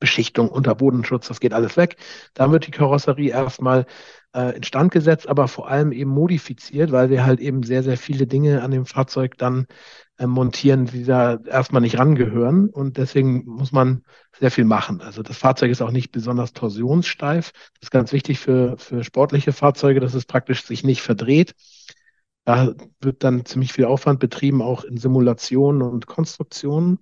[0.00, 1.96] Beschichtung, Unterbodenschutz, das geht alles weg.
[2.34, 3.86] Dann wird die Karosserie erstmal
[4.32, 8.26] äh, instand gesetzt, aber vor allem eben modifiziert, weil wir halt eben sehr, sehr viele
[8.28, 9.66] Dinge an dem Fahrzeug dann
[10.26, 12.68] montieren, die da erstmal nicht rangehören.
[12.68, 14.02] Und deswegen muss man
[14.38, 15.00] sehr viel machen.
[15.00, 17.52] Also das Fahrzeug ist auch nicht besonders torsionssteif.
[17.52, 21.54] Das ist ganz wichtig für, für sportliche Fahrzeuge, dass es praktisch sich nicht verdreht.
[22.44, 26.98] Da wird dann ziemlich viel Aufwand betrieben, auch in Simulationen und Konstruktionen.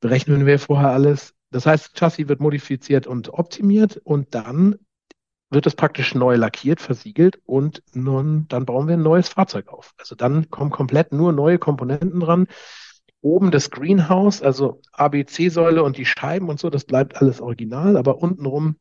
[0.00, 1.34] Berechnen wir vorher alles.
[1.50, 4.76] Das heißt, Chassis wird modifiziert und optimiert und dann
[5.50, 9.94] wird es praktisch neu lackiert, versiegelt und nun, dann bauen wir ein neues Fahrzeug auf.
[9.98, 12.46] Also dann kommen komplett nur neue Komponenten dran.
[13.20, 18.18] Oben das Greenhouse, also ABC-Säule und die Scheiben und so, das bleibt alles original, aber
[18.18, 18.76] untenrum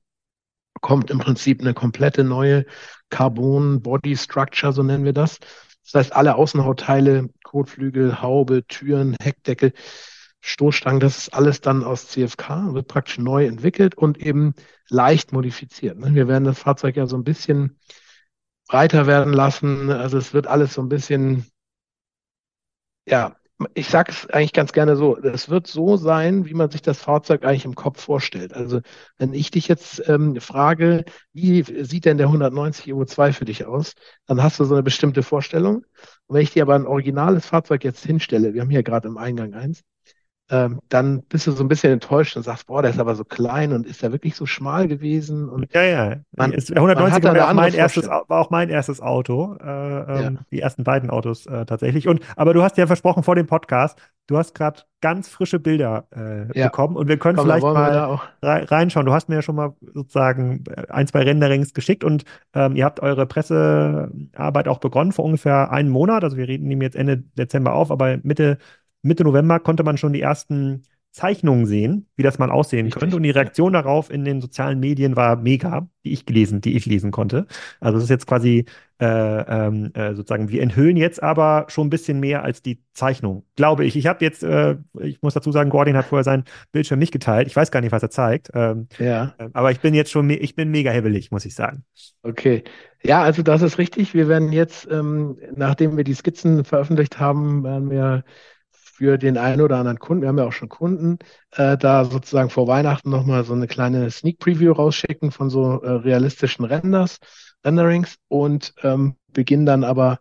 [0.81, 2.65] kommt im Prinzip eine komplette neue
[3.09, 5.39] Carbon Body Structure, so nennen wir das.
[5.85, 9.73] Das heißt, alle Außenhautteile, Kotflügel, Haube, Türen, Heckdeckel,
[10.47, 14.53] Stoßstangen, das ist alles dann aus CFK, wird praktisch neu entwickelt und eben
[14.89, 15.99] leicht modifiziert.
[15.99, 16.15] Ne?
[16.15, 17.77] Wir werden das Fahrzeug ja so ein bisschen
[18.67, 19.91] breiter werden lassen.
[19.91, 21.45] Also es wird alles so ein bisschen,
[23.05, 23.35] ja,
[23.73, 26.99] ich sage es eigentlich ganz gerne so, es wird so sein, wie man sich das
[26.99, 28.53] Fahrzeug eigentlich im Kopf vorstellt.
[28.53, 28.79] Also
[29.17, 33.65] wenn ich dich jetzt ähm, frage, wie sieht denn der 190 Evo 2 für dich
[33.65, 33.95] aus,
[34.27, 35.77] dann hast du so eine bestimmte Vorstellung.
[36.27, 39.17] Und wenn ich dir aber ein originales Fahrzeug jetzt hinstelle, wir haben hier gerade im
[39.17, 39.83] Eingang eins,
[40.49, 43.25] ähm, dann bist du so ein bisschen enttäuscht und sagst, boah, der ist aber so
[43.25, 45.49] klein und ist der wirklich so schmal gewesen?
[45.49, 46.15] Und ja, ja.
[46.37, 50.41] Man, 190 war auch, mein erstes, war auch mein erstes Auto, äh, ähm, ja.
[50.51, 52.07] die ersten beiden Autos äh, tatsächlich.
[52.07, 56.07] Und aber du hast ja versprochen vor dem Podcast, du hast gerade ganz frische Bilder
[56.15, 56.67] äh, ja.
[56.67, 59.05] bekommen und wir können Komm, vielleicht mal reinschauen.
[59.05, 62.23] Du hast mir ja schon mal sozusagen äh, ein, zwei Renderings geschickt und
[62.53, 66.23] ähm, ihr habt eure Pressearbeit auch begonnen vor ungefähr einem Monat.
[66.23, 68.59] Also wir reden ihm jetzt Ende Dezember auf, aber Mitte
[69.07, 70.83] Mitte November konnte man schon die ersten
[71.17, 72.99] Zeichnungen sehen, wie das mal aussehen Richtig.
[72.99, 73.15] könnte.
[73.15, 76.85] Und die Reaktion darauf in den sozialen Medien war mega, die ich gelesen, die ich
[76.85, 77.47] lesen konnte.
[77.79, 78.65] Also es ist jetzt quasi
[78.99, 83.45] äh, ähm, äh, sozusagen, wir enthüllen jetzt aber schon ein bisschen mehr als die Zeichnung,
[83.55, 83.95] glaube ich.
[83.95, 87.47] Ich habe jetzt, äh, ich muss dazu sagen, Gordon hat vorher seinen Bildschirm nicht geteilt.
[87.47, 88.51] Ich weiß gar nicht, was er zeigt.
[88.53, 89.33] Ähm, ja.
[89.39, 91.83] Äh, aber ich bin jetzt schon, ich bin mega hebelig, muss ich sagen.
[92.21, 92.63] Okay.
[93.01, 94.13] Ja, also das ist richtig.
[94.13, 98.23] Wir werden jetzt, ähm, nachdem wir die Skizzen veröffentlicht haben, werden wir
[98.97, 101.19] für den einen oder anderen Kunden, wir haben ja auch schon Kunden,
[101.51, 105.91] äh, da sozusagen vor Weihnachten nochmal so eine kleine Sneak Preview rausschicken von so äh,
[105.91, 107.19] realistischen Renders,
[107.63, 110.17] Renderings und ähm, beginnen dann aber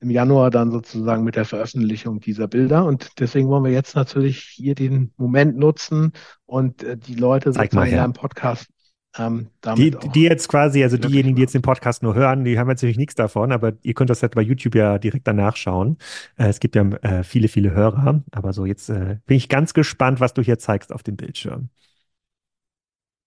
[0.00, 2.86] im Januar dann sozusagen mit der Veröffentlichung dieser Bilder.
[2.86, 6.12] Und deswegen wollen wir jetzt natürlich hier den Moment nutzen
[6.46, 8.68] und äh, die Leute sozusagen in einem Podcast
[9.16, 12.66] ähm, die, die, jetzt quasi, also diejenigen, die jetzt den Podcast nur hören, die haben
[12.66, 15.98] natürlich nichts davon, aber ihr könnt das halt bei YouTube ja direkt danach schauen.
[16.36, 19.72] Äh, es gibt ja äh, viele, viele Hörer, aber so jetzt äh, bin ich ganz
[19.72, 21.68] gespannt, was du hier zeigst auf dem Bildschirm.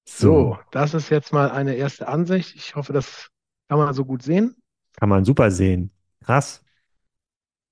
[0.06, 0.32] So.
[0.32, 2.56] so, das ist jetzt mal eine erste Ansicht.
[2.56, 3.30] Ich hoffe, das
[3.70, 4.56] kann man so gut sehen.
[4.98, 5.92] Kann man super sehen.
[6.24, 6.64] Krass.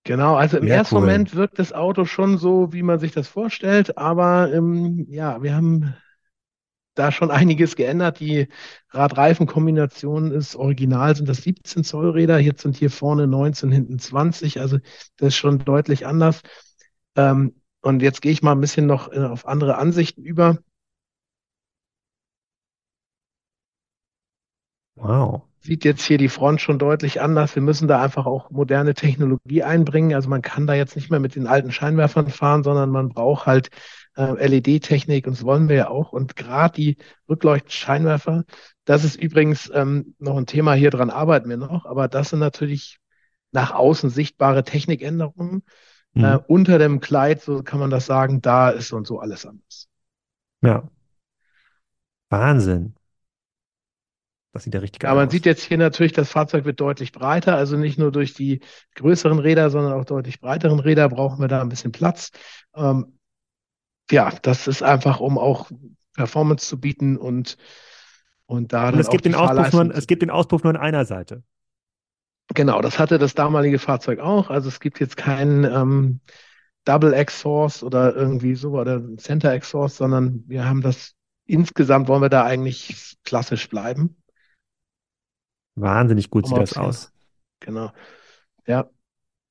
[0.05, 1.01] Genau, also im Sehr ersten cool.
[1.01, 5.55] Moment wirkt das Auto schon so, wie man sich das vorstellt, aber ähm, ja, wir
[5.55, 5.95] haben
[6.95, 8.19] da schon einiges geändert.
[8.19, 8.47] Die
[8.89, 12.39] Radreifenkombination ist original, sind das 17 Zoll Räder.
[12.39, 14.59] Jetzt sind hier vorne 19, hinten 20.
[14.61, 14.79] Also
[15.17, 16.41] das ist schon deutlich anders.
[17.15, 20.57] Ähm, und jetzt gehe ich mal ein bisschen noch äh, auf andere Ansichten über.
[24.95, 25.47] Wow.
[25.65, 27.55] Sieht jetzt hier die Front schon deutlich anders.
[27.55, 30.13] Wir müssen da einfach auch moderne Technologie einbringen.
[30.13, 33.47] Also man kann da jetzt nicht mehr mit den alten Scheinwerfern fahren, sondern man braucht
[33.47, 33.69] halt
[34.15, 36.11] äh, LED-Technik und das wollen wir ja auch.
[36.11, 36.97] Und gerade die
[37.27, 38.43] Rückleuchtscheinwerfer,
[38.83, 42.39] das ist übrigens ähm, noch ein Thema, hier dran arbeiten wir noch, aber das sind
[42.39, 42.99] natürlich
[43.51, 45.63] nach außen sichtbare Technikänderungen.
[46.13, 46.23] Mhm.
[46.23, 49.89] Äh, unter dem Kleid, so kann man das sagen, da ist und so alles anders.
[50.61, 50.87] Ja.
[52.29, 52.93] Wahnsinn.
[54.55, 57.11] Das sieht ja richtig geil ja, man sieht jetzt hier natürlich, das Fahrzeug wird deutlich
[57.11, 58.61] breiter, also nicht nur durch die
[58.95, 62.31] größeren Räder, sondern auch deutlich breiteren Räder brauchen wir da ein bisschen Platz.
[62.73, 63.19] Ähm,
[64.09, 65.69] ja, das ist einfach, um auch
[66.13, 67.57] Performance zu bieten und,
[68.45, 68.87] und da.
[68.87, 71.43] Und es gibt, den Auspuff nur, es gibt den Auspuff nur an einer Seite.
[72.53, 74.49] Genau, das hatte das damalige Fahrzeug auch.
[74.49, 76.21] Also es gibt jetzt keinen ähm,
[76.85, 81.13] Double Exhaust oder irgendwie so oder Center Exhaust, sondern wir haben das
[81.45, 84.15] insgesamt wollen wir da eigentlich klassisch bleiben.
[85.75, 87.11] Wahnsinnig gut sieht das aus.
[87.59, 87.91] Genau.
[88.65, 88.89] Ja.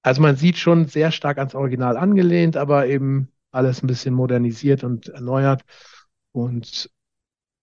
[0.02, 4.84] Also man sieht schon sehr stark ans Original angelehnt, aber eben alles ein bisschen modernisiert
[4.84, 5.62] und erneuert.
[6.32, 6.90] Und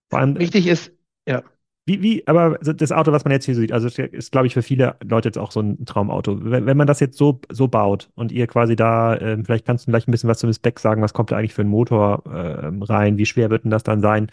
[0.09, 0.91] allem, wichtig ist,
[1.27, 1.43] ja.
[1.85, 4.61] Wie, wie, aber das Auto, was man jetzt hier sieht, also ist, glaube ich, für
[4.61, 6.37] viele Leute jetzt auch so ein Traumauto.
[6.43, 9.87] Wenn, wenn man das jetzt so, so baut und ihr quasi da, äh, vielleicht kannst
[9.87, 12.23] du gleich ein bisschen was zum Spec sagen, was kommt da eigentlich für ein Motor
[12.27, 14.27] äh, rein, wie schwer wird denn das dann sein?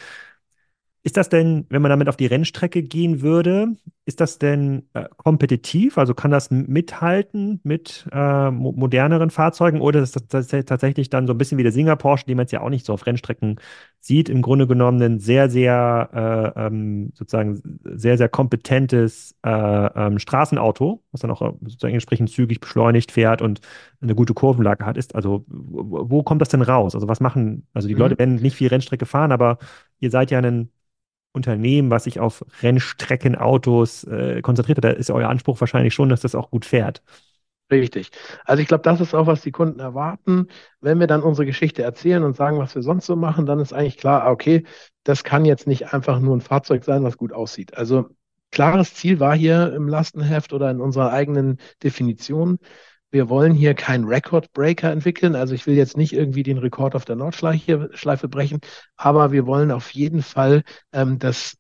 [1.05, 5.05] Ist das denn, wenn man damit auf die Rennstrecke gehen würde, ist das denn äh,
[5.17, 5.97] kompetitiv?
[5.97, 11.27] Also kann das mithalten mit äh, mo moderneren Fahrzeugen oder ist das, das tatsächlich dann
[11.27, 13.07] so ein bisschen wie der Singer Porsche, den man jetzt ja auch nicht so auf
[13.07, 13.61] Rennstrecken
[14.01, 20.19] sieht, im Grunde genommen ein sehr, sehr äh, ähm, sozusagen sehr, sehr kompetentes äh, ähm,
[20.19, 23.61] Straßenauto, was dann auch äh, sozusagen entsprechend zügig beschleunigt fährt und
[24.01, 25.15] eine gute Kurvenlage hat, ist.
[25.15, 26.95] Also wo, wo kommt das denn raus?
[26.95, 28.01] Also was machen, also die mhm.
[28.01, 29.59] Leute werden nicht viel Rennstrecke fahren, aber
[30.01, 30.71] ihr seid ja ein
[31.33, 36.35] Unternehmen, was sich auf Rennstreckenautos äh, konzentriert, da ist euer Anspruch wahrscheinlich schon, dass das
[36.35, 37.03] auch gut fährt.
[37.71, 38.11] Richtig.
[38.47, 40.49] Also ich glaube, das ist auch, was die Kunden erwarten.
[40.81, 43.75] Wenn wir dann unsere Geschichte erzählen und sagen, was wir sonst so machen, dann ist
[43.75, 44.65] eigentlich klar, ah, okay,
[45.05, 47.77] das kann jetzt nicht einfach nur ein Fahrzeug sein, was gut aussieht.
[47.77, 48.09] Also
[48.51, 52.59] klares Ziel war hier im Lastenheft oder in unserer eigenen Definition,
[53.11, 55.35] wir wollen hier keinen Record-Breaker entwickeln.
[55.35, 58.61] Also ich will jetzt nicht irgendwie den Rekord auf der Nordschleife brechen,
[58.97, 61.57] aber wir wollen auf jeden Fall ähm, das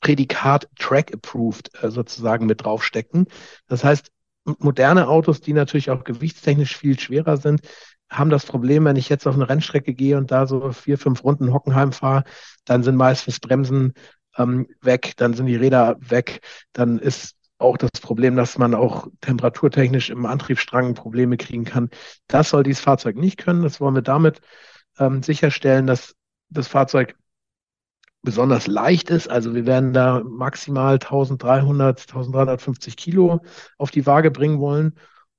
[0.00, 3.26] Prädikat Track Approved äh, sozusagen mit draufstecken.
[3.66, 4.10] Das heißt,
[4.58, 7.62] moderne Autos, die natürlich auch gewichtstechnisch viel schwerer sind,
[8.10, 11.24] haben das Problem, wenn ich jetzt auf eine Rennstrecke gehe und da so vier, fünf
[11.24, 12.24] Runden Hockenheim fahre,
[12.64, 13.94] dann sind meistens Bremsen
[14.36, 16.40] ähm, weg, dann sind die Räder weg,
[16.72, 17.34] dann ist
[17.64, 21.90] auch das Problem, dass man auch temperaturtechnisch im Antriebsstrang Probleme kriegen kann.
[22.26, 23.62] Das soll dieses Fahrzeug nicht können.
[23.62, 24.40] Das wollen wir damit
[24.98, 26.14] ähm, sicherstellen, dass
[26.50, 27.16] das Fahrzeug
[28.22, 29.28] besonders leicht ist.
[29.28, 33.40] Also wir werden da maximal 1300, 1350 Kilo
[33.78, 34.94] auf die Waage bringen wollen.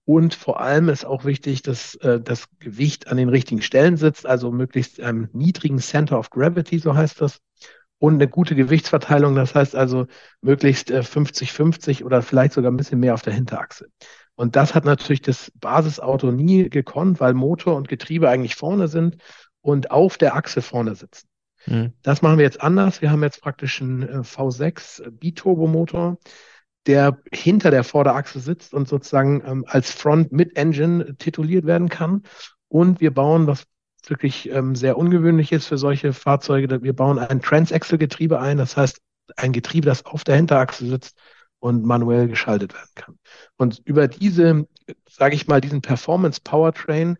[0.05, 4.28] Und vor allem ist auch wichtig, dass äh, das Gewicht an den richtigen Stellen sitzt,
[4.28, 7.39] also möglichst einem niedrigen Center of Gravity, so heißt das
[8.00, 9.36] und eine gute Gewichtsverteilung.
[9.36, 10.08] Das heißt also
[10.41, 13.88] möglichst 50-50 äh, oder vielleicht sogar ein bisschen mehr auf der Hinterachse.
[14.36, 19.18] Und das hat natürlich das Basisauto nie gekonnt, weil Motor und Getriebe eigentlich vorne sind
[19.62, 21.28] und auf der Achse vorne sitzen.
[21.66, 21.93] Mhm.
[22.02, 23.02] Das machen wir jetzt anders.
[23.02, 26.18] Wir haben jetzt praktisch einen äh, V6 Biturbo-Motor,
[26.86, 32.24] der hinter der Vorderachse sitzt und sozusagen ähm, als Front mit Engine tituliert werden kann.
[32.68, 33.66] Und wir bauen, was
[34.10, 36.84] wirklich ähm, sehr ungewöhnlich ist für solche Fahrzeuge.
[36.84, 39.01] Wir bauen ein Transaxle-Getriebe ein, das heißt
[39.38, 41.18] ein Getriebe, das auf der Hinterachse sitzt
[41.60, 43.20] und manuell geschaltet werden kann.
[43.58, 44.68] Und über diese,
[45.10, 47.18] sage ich mal, diesen Performance Powertrain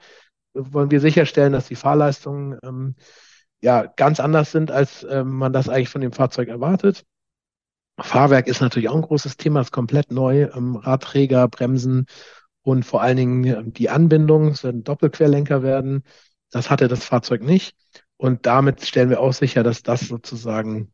[0.53, 2.95] wollen wir sicherstellen, dass die Fahrleistungen ähm,
[3.61, 7.05] ja ganz anders sind, als ähm, man das eigentlich von dem Fahrzeug erwartet.
[7.99, 10.49] Fahrwerk ist natürlich auch ein großes Thema, ist komplett neu.
[10.53, 12.05] Ähm, Radträger, Bremsen
[12.61, 16.03] und vor allen Dingen die Anbindung, es werden Doppelquerlenker werden.
[16.55, 17.75] Das hatte das Fahrzeug nicht.
[18.15, 20.93] Und damit stellen wir auch sicher, dass das sozusagen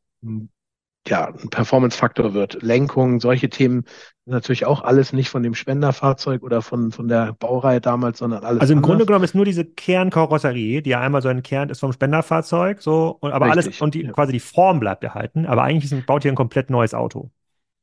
[1.08, 2.64] ja, ein Performance-Faktor wird.
[2.64, 3.86] Lenkung, solche Themen
[4.26, 8.60] natürlich auch alles nicht von dem Spenderfahrzeug oder von, von der Baureihe damals, sondern alles.
[8.60, 8.90] Also im anders.
[8.90, 12.82] Grunde genommen ist nur diese Kernkarosserie, die ja einmal so ein Kern ist vom Spenderfahrzeug,
[12.82, 14.12] so, und, aber Richtig, alles, und die, ja.
[14.14, 17.30] quasi die Form bleibt erhalten, aber eigentlich ist, baut hier ein komplett neues Auto.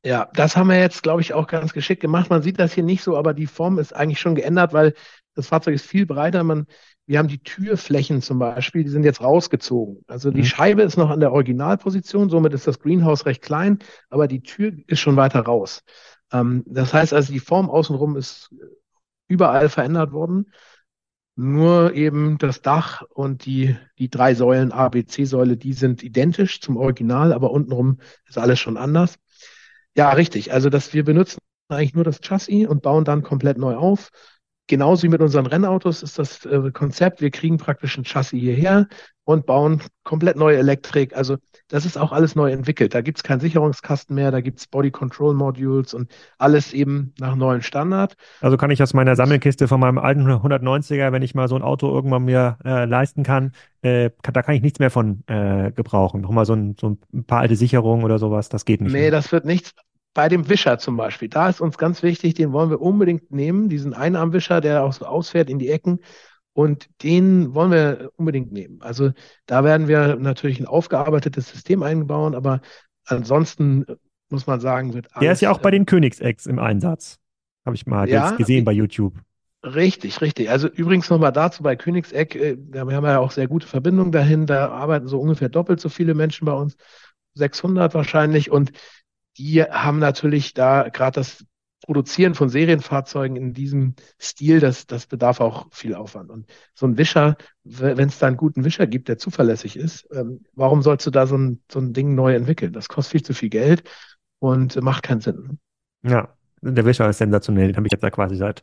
[0.03, 2.29] Ja, das haben wir jetzt, glaube ich, auch ganz geschickt gemacht.
[2.29, 4.93] Man sieht das hier nicht so, aber die Form ist eigentlich schon geändert, weil
[5.35, 6.43] das Fahrzeug ist viel breiter.
[6.43, 6.67] Man
[7.09, 10.03] wir haben die Türflächen zum Beispiel, die sind jetzt rausgezogen.
[10.05, 10.45] Also die mhm.
[10.45, 13.79] Scheibe ist noch an der Originalposition, somit ist das Greenhouse recht klein,
[14.11, 15.81] aber die Tür ist schon weiter raus.
[16.31, 18.53] Ähm, das heißt also, die Form außenrum ist
[19.27, 20.51] überall verändert worden.
[21.35, 26.61] Nur eben das Dach und die, die drei Säulen, A, B, C-Säule, die sind identisch
[26.61, 27.97] zum Original, aber untenrum
[28.27, 29.15] ist alles schon anders.
[29.95, 30.53] Ja, richtig.
[30.53, 31.39] Also, dass wir benutzen
[31.69, 34.11] eigentlich nur das Chassis und bauen dann komplett neu auf
[34.69, 38.87] genauso wie mit unseren Rennautos ist das äh, Konzept, wir kriegen praktisch ein Chassis hierher
[39.25, 41.15] und bauen komplett neue Elektrik.
[41.15, 42.93] Also das ist auch alles neu entwickelt.
[42.95, 47.13] Da gibt es keinen Sicherungskasten mehr, da gibt es Body Control Modules und alles eben
[47.19, 48.15] nach neuen Standard.
[48.41, 51.61] Also kann ich aus meiner Sammelkiste von meinem alten 190er, wenn ich mal so ein
[51.61, 53.51] Auto irgendwann mir äh, leisten kann,
[53.81, 56.21] äh, kann, da kann ich nichts mehr von äh, gebrauchen.
[56.21, 58.93] Nochmal so ein, so ein paar alte Sicherungen oder sowas, das geht nicht.
[58.93, 59.11] Nee, mehr.
[59.11, 59.73] das wird nichts
[60.13, 63.69] bei dem Wischer zum Beispiel, da ist uns ganz wichtig, den wollen wir unbedingt nehmen,
[63.69, 65.99] diesen Einarmwischer, der auch so ausfährt in die Ecken.
[66.53, 68.81] Und den wollen wir unbedingt nehmen.
[68.81, 69.11] Also
[69.45, 72.61] da werden wir natürlich ein aufgearbeitetes System einbauen, aber
[73.05, 73.85] ansonsten
[74.29, 75.21] muss man sagen, wird alles.
[75.21, 77.19] Der ist ja auch bei den Königseggs im Einsatz.
[77.65, 79.13] Habe ich mal ja, gesehen bei YouTube.
[79.63, 80.49] Richtig, richtig.
[80.49, 84.45] Also übrigens nochmal dazu bei Königsegg, äh, wir haben ja auch sehr gute Verbindungen dahin,
[84.45, 86.77] da arbeiten so ungefähr doppelt so viele Menschen bei uns,
[87.33, 88.51] 600 wahrscheinlich.
[88.51, 88.71] Und
[89.39, 91.45] die haben natürlich da gerade das
[91.81, 96.29] Produzieren von Serienfahrzeugen in diesem Stil, das, das bedarf auch viel Aufwand.
[96.29, 100.41] Und so ein Wischer, wenn es da einen guten Wischer gibt, der zuverlässig ist, ähm,
[100.53, 102.73] warum sollst du da so ein, so ein Ding neu entwickeln?
[102.73, 103.89] Das kostet viel zu viel Geld
[104.39, 105.57] und macht keinen Sinn.
[106.03, 106.11] Ne?
[106.11, 107.67] Ja, der Wischer ist sensationell.
[107.67, 108.61] Den habe ich jetzt ja quasi seit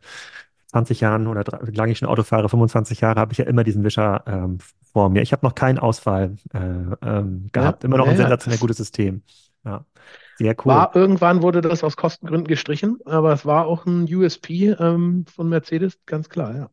[0.69, 3.65] 20 Jahren oder wie lange ich schon Auto fahre, 25 Jahre, habe ich ja immer
[3.65, 4.59] diesen Wischer ähm,
[4.93, 5.23] vor mir.
[5.23, 7.83] Ich habe noch keinen Ausfall äh, ähm, gehabt.
[7.83, 9.23] Ja, immer noch ein sensationell gutes System.
[9.65, 9.85] Ja.
[10.37, 10.73] Sehr cool.
[10.73, 15.49] War, irgendwann wurde das aus Kostengründen gestrichen, aber es war auch ein USP ähm, von
[15.49, 16.71] Mercedes, ganz klar, ja.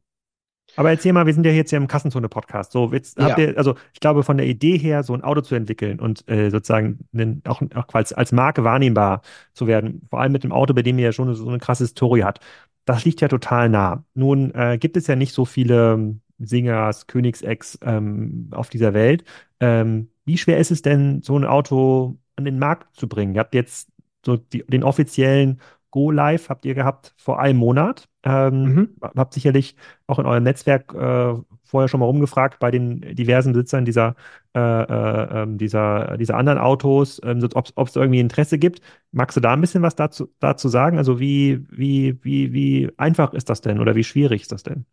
[0.75, 2.71] Aber erzähl mal, wir sind ja jetzt hier im Kassenzone-Podcast.
[2.71, 3.49] So, jetzt habt ja.
[3.49, 6.49] ihr, also ich glaube, von der Idee her, so ein Auto zu entwickeln und äh,
[6.49, 9.21] sozusagen einen, auch, auch als, als Marke wahrnehmbar
[9.53, 11.83] zu werden, vor allem mit einem Auto, bei dem ihr ja schon so eine krasse
[11.83, 12.39] Historie hat,
[12.85, 14.03] das liegt ja total nah.
[14.13, 19.23] Nun äh, gibt es ja nicht so viele Singers, Königsex ähm, auf dieser Welt.
[19.59, 23.35] Ähm, wie schwer ist es denn, so ein Auto an den Markt zu bringen?
[23.35, 23.89] Ihr habt jetzt
[24.25, 25.59] so die, den offiziellen
[25.93, 28.09] Go Live habt ihr gehabt vor einem Monat.
[28.23, 28.95] Ähm, mhm.
[29.15, 29.75] Habt sicherlich
[30.07, 34.15] auch in eurem Netzwerk äh, vorher schon mal rumgefragt bei den diversen Besitzern dieser,
[34.55, 38.81] äh, äh, ähm, dieser, dieser anderen Autos, ähm, ob es irgendwie Interesse gibt.
[39.11, 40.97] Magst du da ein bisschen was dazu, dazu sagen?
[40.97, 44.87] Also wie, wie, wie, wie einfach ist das denn oder wie schwierig ist das denn?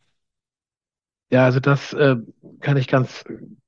[1.31, 2.17] Ja, also das äh,
[2.61, 3.25] kann ich ganz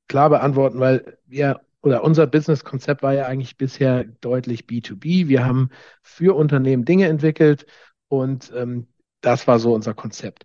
[0.06, 5.28] klar beantworten, weil wir oder unser Business-Konzept war ja eigentlich bisher deutlich B2B.
[5.28, 5.70] Wir haben
[6.02, 7.66] für Unternehmen Dinge entwickelt
[8.08, 8.86] und ähm,
[9.20, 10.44] das war so unser Konzept.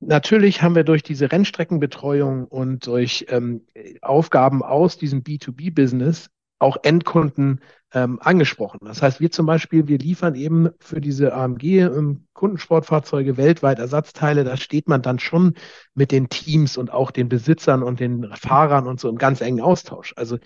[0.00, 3.66] Natürlich haben wir durch diese Rennstreckenbetreuung und durch ähm,
[4.02, 7.60] Aufgaben aus diesem B2B-Business auch Endkunden
[7.92, 8.80] ähm, angesprochen.
[8.82, 14.44] Das heißt, wir zum Beispiel, wir liefern eben für diese AMG ähm, Kundensportfahrzeuge weltweit Ersatzteile.
[14.44, 15.54] Da steht man dann schon
[15.94, 19.60] mit den Teams und auch den Besitzern und den Fahrern und so im ganz engen
[19.60, 20.12] Austausch.
[20.16, 20.38] Also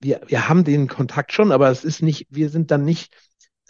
[0.00, 3.14] wir, wir haben den Kontakt schon, aber es ist nicht, wir sind dann nicht,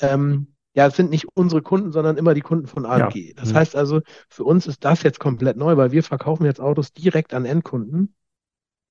[0.00, 3.16] ähm, ja, es sind nicht unsere Kunden, sondern immer die Kunden von AMG.
[3.16, 3.32] Ja.
[3.36, 3.56] Das mhm.
[3.56, 7.34] heißt also, für uns ist das jetzt komplett neu, weil wir verkaufen jetzt Autos direkt
[7.34, 8.14] an Endkunden.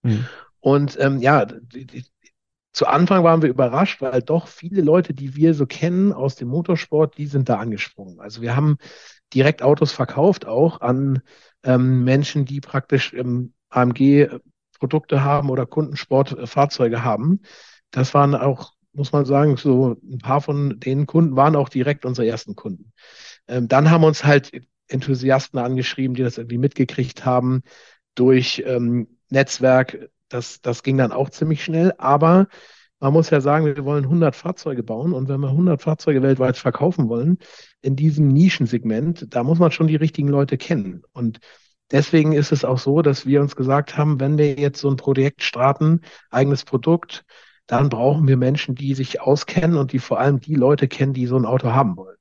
[0.03, 0.25] Mhm.
[0.59, 2.05] Und ähm, ja, die, die,
[2.75, 6.49] zu Anfang waren wir überrascht, weil doch viele Leute, die wir so kennen aus dem
[6.49, 8.19] Motorsport, die sind da angesprungen.
[8.19, 8.77] Also wir haben
[9.33, 11.21] direkt Autos verkauft auch an
[11.63, 17.39] ähm, Menschen, die praktisch ähm, AMG-Produkte haben oder Kundensportfahrzeuge haben.
[17.91, 22.05] Das waren auch, muss man sagen, so ein paar von den Kunden waren auch direkt
[22.05, 22.91] unsere ersten Kunden.
[23.47, 24.51] Ähm, dann haben uns halt
[24.89, 27.63] Enthusiasten angeschrieben, die das irgendwie mitgekriegt haben
[28.15, 32.47] durch ähm, Netzwerk, das, das ging dann auch ziemlich schnell, aber
[32.99, 36.57] man muss ja sagen, wir wollen 100 Fahrzeuge bauen und wenn wir 100 Fahrzeuge weltweit
[36.57, 37.37] verkaufen wollen,
[37.81, 41.03] in diesem Nischensegment, da muss man schon die richtigen Leute kennen.
[41.13, 41.39] Und
[41.91, 44.95] deswegen ist es auch so, dass wir uns gesagt haben, wenn wir jetzt so ein
[44.97, 47.25] Projekt starten, eigenes Produkt,
[47.67, 51.27] dann brauchen wir Menschen, die sich auskennen und die vor allem die Leute kennen, die
[51.27, 52.17] so ein Auto haben wollen.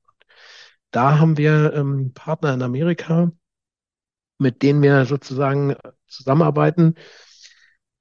[0.91, 3.31] Da haben wir ähm, Partner in Amerika,
[4.39, 5.75] mit denen wir sozusagen
[6.07, 6.95] zusammenarbeiten.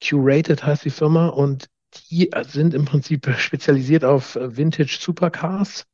[0.03, 1.68] Curated heißt die Firma und
[2.11, 5.86] die sind im Prinzip spezialisiert auf äh, Vintage Supercars.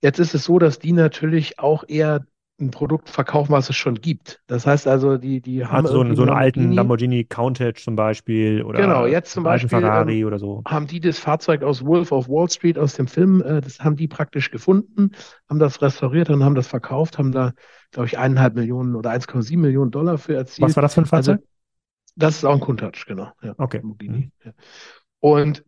[0.00, 2.24] Jetzt ist es so, dass die natürlich auch eher
[2.60, 4.40] ein Produkt verkaufen, was es schon gibt.
[4.48, 7.94] Das heißt also, die, die haben also so, einen, so einen alten Lamborghini Countach zum
[7.94, 10.62] Beispiel oder genau, jetzt zum Beispiel Ferrari ähm, oder so.
[10.66, 13.94] Haben die das Fahrzeug aus Wolf of Wall Street aus dem Film, äh, das haben
[13.94, 15.12] die praktisch gefunden,
[15.48, 17.52] haben das restauriert und haben das verkauft, haben da,
[17.92, 20.68] glaube ich, eineinhalb Millionen oder 1,7 Millionen Dollar für erzielt.
[20.68, 21.36] Was war das für ein Fahrzeug?
[21.36, 21.48] Also,
[22.18, 23.32] das ist auch ein Countach, genau.
[23.42, 23.80] Ja, okay.
[23.82, 24.32] Mhm.
[24.44, 24.52] Ja.
[25.20, 25.64] Und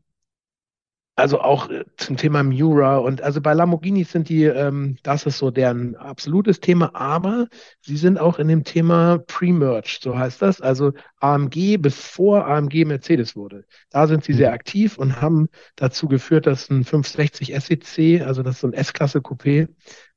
[1.17, 5.39] also auch äh, zum Thema Mura und also bei Lamborghini sind die, ähm, das ist
[5.39, 7.49] so deren absolutes Thema, aber
[7.83, 13.37] sie sind auch in dem Thema Pre-Merge, so heißt das, also AMG, bevor AMG Mercedes
[13.37, 13.65] wurde.
[13.91, 14.55] Da sind sie sehr mhm.
[14.55, 19.19] aktiv und haben dazu geführt, dass ein 560 SEC, also das ist so ein S-Klasse
[19.19, 19.69] Coupé,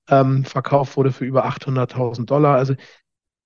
[0.09, 2.55] ähm, verkauft wurde für über 800.000 Dollar.
[2.55, 2.75] Also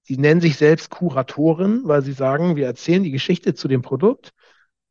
[0.08, 4.32] sie nennen sich selbst Kuratoren, weil sie sagen, wir erzählen die Geschichte zu dem Produkt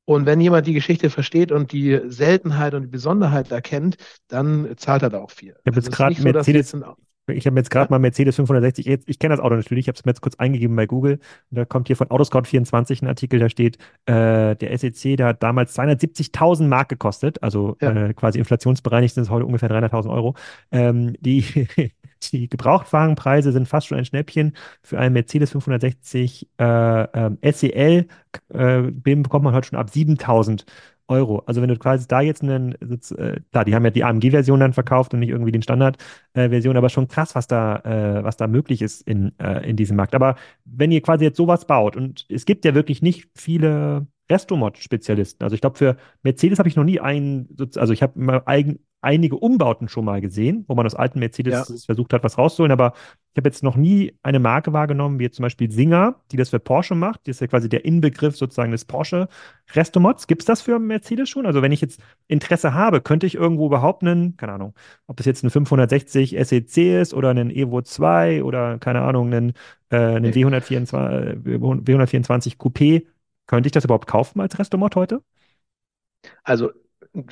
[0.04, 3.96] und wenn jemand die Geschichte versteht und die Seltenheit und die Besonderheit erkennt,
[4.28, 5.56] dann zahlt er da auch viel.
[5.64, 6.82] Ich habe jetzt also gerade Mercedes, so,
[7.28, 9.96] ich habe jetzt gerade mal Mercedes 560, ich, ich kenne das Auto natürlich, ich habe
[9.96, 11.18] es mir jetzt kurz eingegeben bei Google
[11.50, 15.42] und da kommt hier von Autoscout24 ein Artikel, da steht, äh, der SEC, der hat
[15.42, 18.10] damals 270.000 Mark gekostet, also ja.
[18.10, 20.36] äh, quasi inflationsbereinigt sind es heute ungefähr 300.000 Euro.
[20.70, 21.42] Ähm, die,
[22.32, 24.56] die Gebrauchtwagenpreise sind fast schon ein Schnäppchen.
[24.82, 28.06] Für einen Mercedes 560 äh, äh, SEL
[28.52, 30.64] äh, bekommt man heute schon ab 7000
[31.08, 31.42] Euro.
[31.46, 34.72] Also wenn du quasi da jetzt einen, äh, klar, die haben ja die AMG-Version dann
[34.72, 38.46] verkauft und nicht irgendwie den Standard-Version, äh, aber schon krass, was da, äh, was da
[38.46, 40.14] möglich ist in, äh, in diesem Markt.
[40.14, 45.44] Aber wenn ihr quasi jetzt sowas baut und es gibt ja wirklich nicht viele Restomod-Spezialisten.
[45.44, 48.80] Also ich glaube, für Mercedes habe ich noch nie einen, also ich habe immer eigen,
[49.06, 51.76] einige Umbauten schon mal gesehen, wo man aus alten Mercedes ja.
[51.86, 52.92] versucht hat, was rauszuholen, aber
[53.32, 56.50] ich habe jetzt noch nie eine Marke wahrgenommen, wie jetzt zum Beispiel Singer, die das
[56.50, 57.26] für Porsche macht.
[57.26, 59.28] Die ist ja quasi der Inbegriff sozusagen des Porsche
[59.74, 60.26] Restomods.
[60.26, 61.46] Gibt es das für Mercedes schon?
[61.46, 64.74] Also wenn ich jetzt Interesse habe, könnte ich irgendwo überhaupt einen, keine Ahnung,
[65.06, 69.52] ob das jetzt ein 560 SEC ist oder einen Evo 2 oder keine Ahnung, einen,
[69.90, 73.04] äh, einen W124, W124 Coupé,
[73.46, 75.22] könnte ich das überhaupt kaufen als Restomod heute?
[76.42, 76.70] Also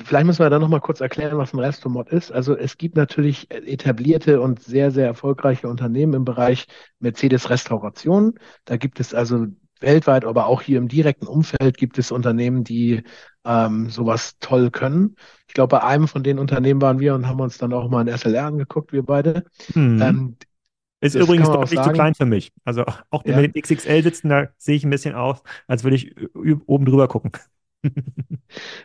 [0.03, 2.31] Vielleicht müssen wir da nochmal kurz erklären, was ein Restomod ist.
[2.31, 6.67] Also es gibt natürlich etablierte und sehr, sehr erfolgreiche Unternehmen im Bereich
[6.99, 8.39] Mercedes Restauration.
[8.65, 9.47] Da gibt es also
[9.79, 13.03] weltweit, aber auch hier im direkten Umfeld gibt es Unternehmen, die
[13.43, 15.15] ähm, sowas toll können.
[15.47, 18.07] Ich glaube, bei einem von den Unternehmen waren wir und haben uns dann auch mal
[18.07, 19.43] ein SLR angeguckt, wir beide.
[19.73, 20.01] Hm.
[20.01, 20.37] Ähm,
[21.01, 22.51] ist übrigens deutlich zu klein für mich.
[22.63, 23.35] Also auch ja.
[23.35, 26.15] wenn wir XXL sitzen, da sehe ich ein bisschen aus, als würde ich
[26.65, 27.31] oben drüber gucken.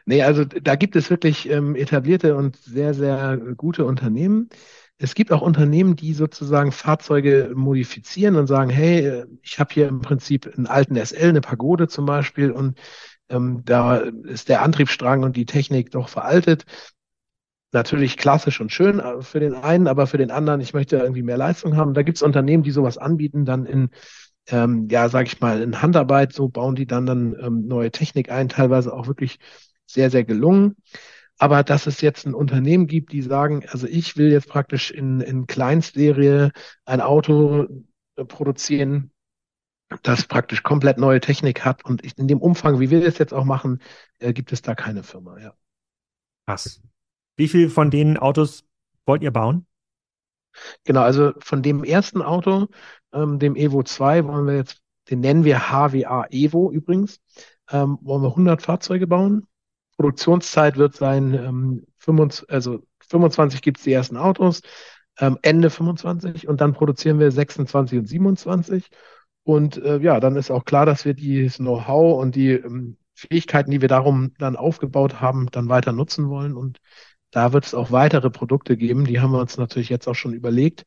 [0.05, 4.51] nee, also da gibt es wirklich ähm, etablierte und sehr, sehr gute Unternehmen.
[4.99, 9.89] Es gibt auch Unternehmen, die sozusagen Fahrzeuge modifizieren und sagen, hey, äh, ich habe hier
[9.89, 12.79] im Prinzip einen alten SL, eine Pagode zum Beispiel, und
[13.31, 16.67] ähm, da ist der Antriebsstrang und die Technik doch veraltet.
[17.73, 21.23] Natürlich klassisch und schön äh, für den einen, aber für den anderen, ich möchte irgendwie
[21.23, 21.95] mehr Leistung haben.
[21.95, 23.91] Da gibt es Unternehmen, die sowas anbieten, dann in
[24.49, 28.31] ähm, ja, sage ich mal, in Handarbeit, so bauen die dann dann ähm, neue Technik
[28.31, 29.39] ein, teilweise auch wirklich
[29.87, 30.77] sehr, sehr gelungen.
[31.39, 35.21] Aber dass es jetzt ein Unternehmen gibt, die sagen, also ich will jetzt praktisch in,
[35.21, 36.53] in Kleinstserie
[36.85, 37.67] ein Auto
[38.17, 39.11] äh, produzieren,
[40.03, 43.45] das praktisch komplett neue Technik hat und in dem Umfang, wie wir das jetzt auch
[43.45, 43.81] machen,
[44.19, 45.55] äh, gibt es da keine Firma, ja.
[46.47, 46.81] Krass.
[47.37, 48.65] Wie viel von den Autos
[49.07, 49.67] wollt ihr bauen?
[50.85, 52.69] Genau, also von dem ersten Auto,
[53.13, 57.21] ähm, dem Evo 2, wollen wir jetzt, den nennen wir HWA Evo übrigens,
[57.71, 59.47] ähm, wollen wir 100 Fahrzeuge bauen.
[59.97, 64.63] Produktionszeit wird sein, ähm, 25, also 25 gibt es die ersten Autos,
[65.19, 68.89] ähm, Ende 25 und dann produzieren wir 26 und 27.
[69.43, 73.71] Und äh, ja, dann ist auch klar, dass wir dieses Know-how und die ähm, Fähigkeiten,
[73.71, 76.55] die wir darum dann aufgebaut haben, dann weiter nutzen wollen.
[76.57, 76.79] Und
[77.31, 80.35] da wird es auch weitere Produkte geben, die haben wir uns natürlich jetzt auch schon
[80.35, 80.85] überlegt.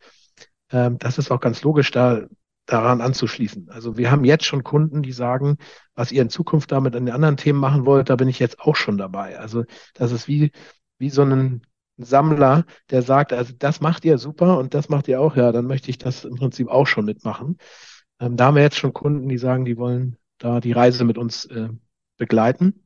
[0.71, 2.27] Ähm, das ist auch ganz logisch, da
[2.65, 3.69] daran anzuschließen.
[3.69, 5.57] Also wir haben jetzt schon Kunden, die sagen,
[5.95, 8.59] was ihr in Zukunft damit an den anderen Themen machen wollt, da bin ich jetzt
[8.61, 9.37] auch schon dabei.
[9.37, 10.51] Also das ist wie,
[10.97, 11.61] wie so ein
[11.97, 15.67] Sammler, der sagt, also das macht ihr super und das macht ihr auch, ja, dann
[15.67, 17.57] möchte ich das im Prinzip auch schon mitmachen.
[18.19, 21.17] Ähm, da haben wir jetzt schon Kunden, die sagen, die wollen da die Reise mit
[21.17, 21.69] uns äh,
[22.17, 22.82] begleiten.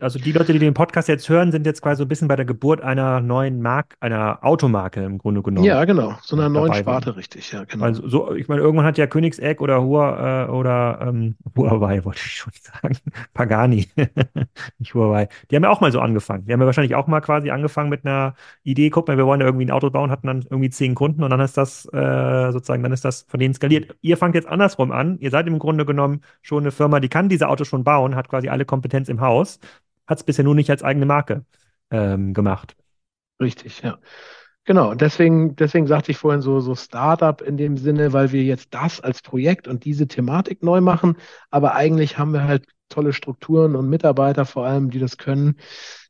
[0.00, 2.36] Also die Leute, die den Podcast jetzt hören, sind jetzt quasi so ein bisschen bei
[2.36, 5.66] der Geburt einer neuen Mark, einer Automarke im Grunde genommen.
[5.66, 6.16] Ja, genau.
[6.22, 7.18] So einer neuen Sparte, sind.
[7.18, 7.84] richtig, ja, genau.
[7.84, 12.20] Also so, ich meine, irgendwann hat ja Königsegg oder Hua, äh, oder ähm, Huawei, wollte
[12.24, 12.96] ich schon sagen.
[13.34, 13.88] Pagani,
[14.78, 15.28] nicht Huawei.
[15.50, 16.46] Die haben ja auch mal so angefangen.
[16.46, 19.40] Die haben ja wahrscheinlich auch mal quasi angefangen mit einer Idee, guck mal, wir wollen
[19.40, 22.52] ja irgendwie ein Auto bauen, hatten dann irgendwie zehn Kunden und dann ist das äh,
[22.52, 23.96] sozusagen, dann ist das von denen skaliert.
[24.00, 25.18] Ihr fangt jetzt andersrum an.
[25.20, 28.28] Ihr seid im Grunde genommen schon eine Firma, die kann diese Autos schon bauen, hat
[28.28, 29.60] quasi alle Kompetenz im Haus
[30.06, 31.44] hat es bisher nur nicht als eigene Marke
[31.90, 32.76] ähm, gemacht.
[33.40, 33.98] Richtig, ja.
[34.64, 38.42] Genau, und deswegen, deswegen sagte ich vorhin so, so Startup in dem Sinne, weil wir
[38.42, 41.16] jetzt das als Projekt und diese Thematik neu machen,
[41.50, 45.56] aber eigentlich haben wir halt tolle Strukturen und Mitarbeiter vor allem, die das können.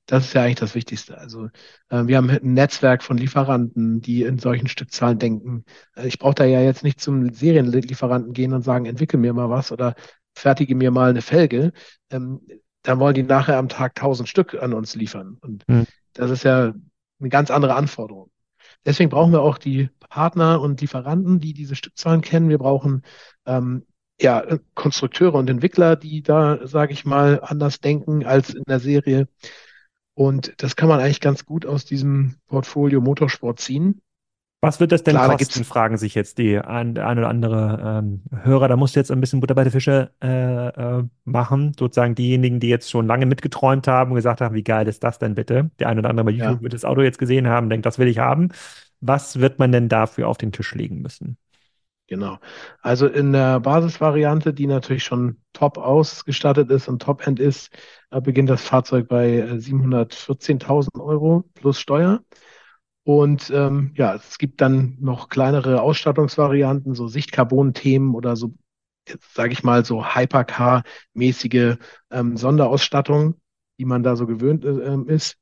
[0.07, 1.19] Das ist ja eigentlich das Wichtigste.
[1.19, 1.49] Also
[1.91, 5.65] äh, wir haben ein Netzwerk von Lieferanten, die in solchen Stückzahlen denken.
[5.95, 9.51] Äh, ich brauche da ja jetzt nicht zum Serienlieferanten gehen und sagen, entwickel mir mal
[9.51, 9.95] was oder
[10.35, 11.73] fertige mir mal eine Felge.
[12.11, 12.41] Ähm,
[12.87, 15.39] dann wollen die nachher am Tag 1000 Stück an uns liefern.
[15.41, 15.87] Und hm.
[16.13, 16.73] das ist ja
[17.19, 18.31] eine ganz andere Anforderung.
[18.85, 22.49] Deswegen brauchen wir auch die Partner und Lieferanten, die diese Stückzahlen kennen.
[22.49, 23.03] Wir brauchen
[23.45, 23.85] ähm,
[24.21, 29.27] ja Konstrukteure und Entwickler, die da, sage ich mal, anders denken als in der Serie.
[30.15, 34.01] Und das kann man eigentlich ganz gut aus diesem Portfolio Motorsport ziehen.
[34.63, 38.01] Was wird das denn Klar, kosten, da fragen sich jetzt die ein, ein oder andere
[38.03, 38.69] ähm, Hörer.
[38.69, 41.73] Da musst du jetzt ein bisschen Butter bei der Fische äh, äh, machen.
[41.79, 45.19] Sozusagen diejenigen, die jetzt schon lange mitgeträumt haben und gesagt haben, wie geil ist das
[45.19, 45.71] denn bitte?
[45.79, 46.63] Der ein oder andere bei YouTube ja.
[46.63, 48.49] wird das Auto jetzt gesehen haben, denkt, das will ich haben.
[49.01, 51.37] Was wird man denn dafür auf den Tisch legen müssen?
[52.09, 52.39] Genau.
[52.83, 57.71] Also in der Basisvariante, die natürlich schon top ausgestattet ist und Top-End ist,
[58.11, 62.23] äh, beginnt das Fahrzeug bei 714.000 äh, Euro plus Steuer.
[63.07, 68.53] Und ähm, ja, es gibt dann noch kleinere Ausstattungsvarianten, so Sichtcarbon-Themen oder so,
[69.33, 71.77] sage ich mal, so Hypercar-mäßige
[72.11, 73.37] ähm, Sonderausstattung,
[73.79, 75.37] die man da so gewöhnt äh, ist.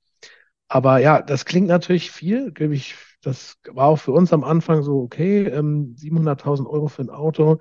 [0.69, 2.97] Aber ja, das klingt natürlich viel, gebe ich.
[3.23, 7.61] Das war auch für uns am Anfang so, okay, ähm, 700.000 Euro für ein Auto.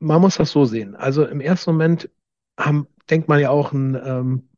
[0.00, 0.96] Man muss das so sehen.
[0.96, 2.10] Also im ersten Moment
[2.58, 4.48] haben, denkt man ja auch ein, ähm,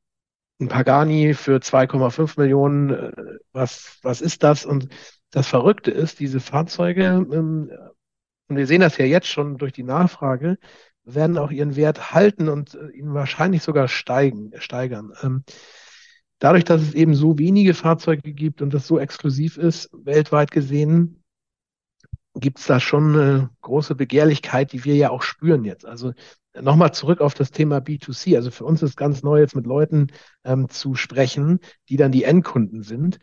[0.61, 2.91] ein Pagani für 2,5 Millionen.
[2.91, 3.13] Äh,
[3.53, 4.65] was, was ist das?
[4.65, 4.89] Und
[5.31, 7.71] das Verrückte ist, diese Fahrzeuge, ähm,
[8.49, 10.59] und wir sehen das ja jetzt schon durch die Nachfrage,
[11.05, 15.13] werden auch ihren Wert halten und äh, ihn wahrscheinlich sogar steigen, steigern.
[15.23, 15.45] Ähm,
[16.39, 21.23] dadurch, dass es eben so wenige Fahrzeuge gibt und das so exklusiv ist, weltweit gesehen,
[22.35, 25.85] gibt es da schon eine große Begehrlichkeit, die wir ja auch spüren jetzt.
[25.87, 26.13] Also
[26.63, 28.37] nochmal zurück auf das Thema B2C.
[28.37, 30.09] Also für uns ist ganz neu, jetzt mit Leuten
[30.45, 33.19] ähm, zu sprechen, die dann die Endkunden sind,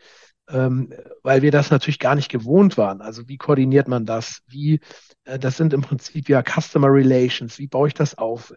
[0.48, 3.00] ähm, weil wir das natürlich gar nicht gewohnt waren.
[3.00, 4.42] Also wie koordiniert man das?
[4.46, 4.80] Wie,
[5.24, 7.58] äh, das sind im Prinzip ja Customer Relations.
[7.58, 8.54] Wie baue ich das auf?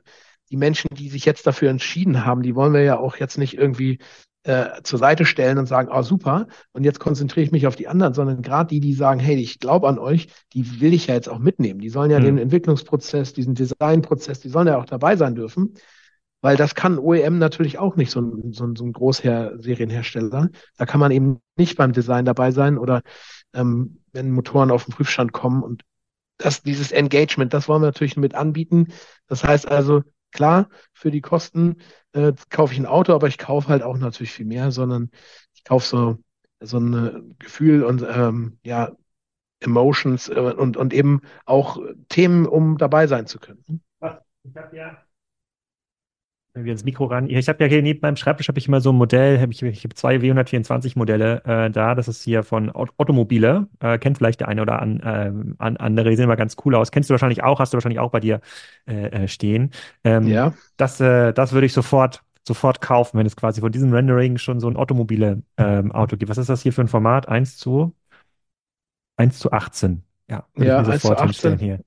[0.52, 3.56] Die Menschen, die sich jetzt dafür entschieden haben, die wollen wir ja auch jetzt nicht
[3.56, 4.00] irgendwie
[4.44, 7.88] äh, zur Seite stellen und sagen, oh super, und jetzt konzentriere ich mich auf die
[7.88, 11.16] anderen, sondern gerade die, die sagen, hey, ich glaube an euch, die will ich ja
[11.16, 11.80] jetzt auch mitnehmen.
[11.80, 12.24] Die sollen ja mhm.
[12.24, 15.74] den Entwicklungsprozess, diesen Designprozess, die sollen ja auch dabei sein dürfen,
[16.42, 20.50] weil das kann OEM natürlich auch nicht, so ein, so ein, so ein Großher-Serienhersteller.
[20.78, 23.02] Da kann man eben nicht beim Design dabei sein oder
[23.54, 25.84] ähm, wenn Motoren auf den Prüfstand kommen und
[26.38, 28.88] das, dieses Engagement, das wollen wir natürlich mit anbieten.
[29.28, 31.78] Das heißt also, klar, für die Kosten
[32.14, 35.12] äh, kaufe ich ein Auto, aber ich kaufe halt auch natürlich viel mehr, sondern
[35.54, 36.18] ich kaufe so,
[36.60, 38.92] so ein Gefühl und ähm, ja,
[39.60, 43.64] Emotions äh, und, und eben auch Themen, um dabei sein zu können.
[44.44, 45.04] Ich habe ja
[46.54, 47.30] wieder ins Mikro ran.
[47.30, 49.62] Ich habe ja hier neben meinem Schreibtisch habe ich immer so ein Modell, hab ich,
[49.62, 51.96] ich habe zwei W124 Modelle äh, da.
[51.96, 53.68] Das ist hier von Automobile.
[53.80, 56.76] Äh, kennt vielleicht der eine oder an, äh, an, andere, die sehen immer ganz cool
[56.76, 56.92] aus.
[56.92, 58.42] Kennst du wahrscheinlich auch, hast du wahrscheinlich auch bei dir
[58.88, 59.72] äh, äh stehen.
[60.04, 60.54] Ähm, ja.
[60.78, 64.60] Das, äh, das würde ich sofort sofort kaufen, wenn es quasi von diesem Rendering schon
[64.60, 66.30] so ein automobile ähm, Auto gibt.
[66.30, 67.28] Was ist das hier für ein Format?
[67.28, 67.94] 1 zu
[69.18, 70.02] 1 zu 18.
[70.30, 71.80] Ja, würde ja, ich mir sofort hinstellen hier.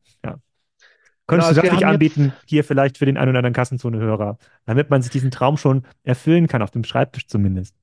[1.26, 4.90] Könntest genau, du das nicht anbieten, hier vielleicht für den einen oder anderen Kassenzone-Hörer, damit
[4.90, 7.74] man sich diesen Traum schon erfüllen kann, auf dem Schreibtisch zumindest?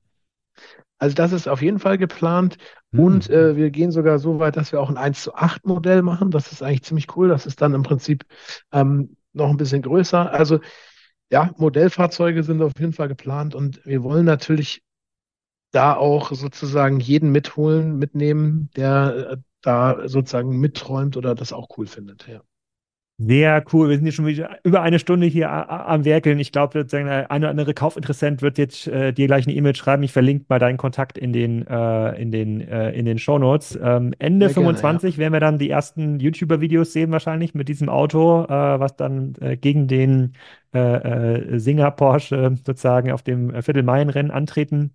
[0.98, 2.58] Also das ist auf jeden Fall geplant.
[2.90, 3.00] Mhm.
[3.00, 6.02] Und äh, wir gehen sogar so weit, dass wir auch ein 1 zu 8 Modell
[6.02, 6.30] machen.
[6.30, 7.28] Das ist eigentlich ziemlich cool.
[7.28, 8.24] Das ist dann im Prinzip
[8.72, 10.30] ähm, noch ein bisschen größer.
[10.30, 10.60] Also
[11.30, 14.82] ja, Modellfahrzeuge sind auf jeden Fall geplant und wir wollen natürlich
[15.70, 21.86] da auch sozusagen jeden mitholen, mitnehmen, der äh, da sozusagen mitträumt oder das auch cool
[21.86, 22.26] findet.
[22.26, 22.42] Ja.
[23.22, 23.90] Sehr cool.
[23.90, 26.38] Wir sind hier schon wieder über eine Stunde hier am Werkeln.
[26.38, 30.02] Ich glaube, der eine oder andere Kaufinteressent wird jetzt äh, dir gleich eine E-Mail schreiben.
[30.04, 33.78] Ich verlinke mal deinen Kontakt in den, äh, in den, äh, in den Shownotes.
[33.82, 35.18] Ähm, Ende Sehr 25 gerne, ja.
[35.18, 38.48] werden wir dann die ersten YouTuber-Videos sehen, wahrscheinlich mit diesem Auto, äh,
[38.80, 40.32] was dann äh, gegen den
[40.72, 44.94] äh, Singer Porsche sozusagen auf dem Viertelmeilenrennen antreten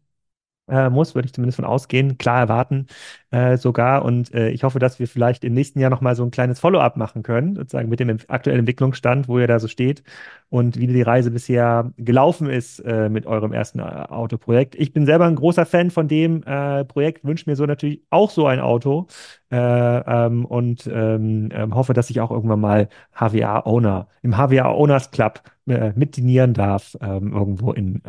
[0.68, 2.88] äh, muss, würde ich zumindest von ausgehen, klar erwarten
[3.36, 4.06] äh, sogar.
[4.06, 6.96] Und äh, ich hoffe, dass wir vielleicht im nächsten Jahr nochmal so ein kleines Follow-up
[6.96, 10.04] machen können, sozusagen mit dem aktuellen Entwicklungsstand, wo ihr da so steht
[10.50, 14.76] und wie die Reise bisher gelaufen ist äh, mit eurem ersten äh, Autoprojekt.
[14.76, 18.30] Ich bin selber ein großer Fan von dem äh, Projekt, wünsche mir so natürlich auch
[18.30, 19.08] so ein Auto
[19.52, 22.88] ähm, und ähm, ähm, hoffe, dass ich auch irgendwann mal
[23.20, 28.02] HWA-Owner im HWA-Owners Club äh, mitdinieren darf, ähm, irgendwo in,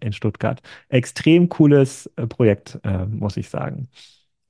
[0.00, 0.62] in Stuttgart.
[0.88, 3.88] Extrem cooles Projekt, muss ich sagen.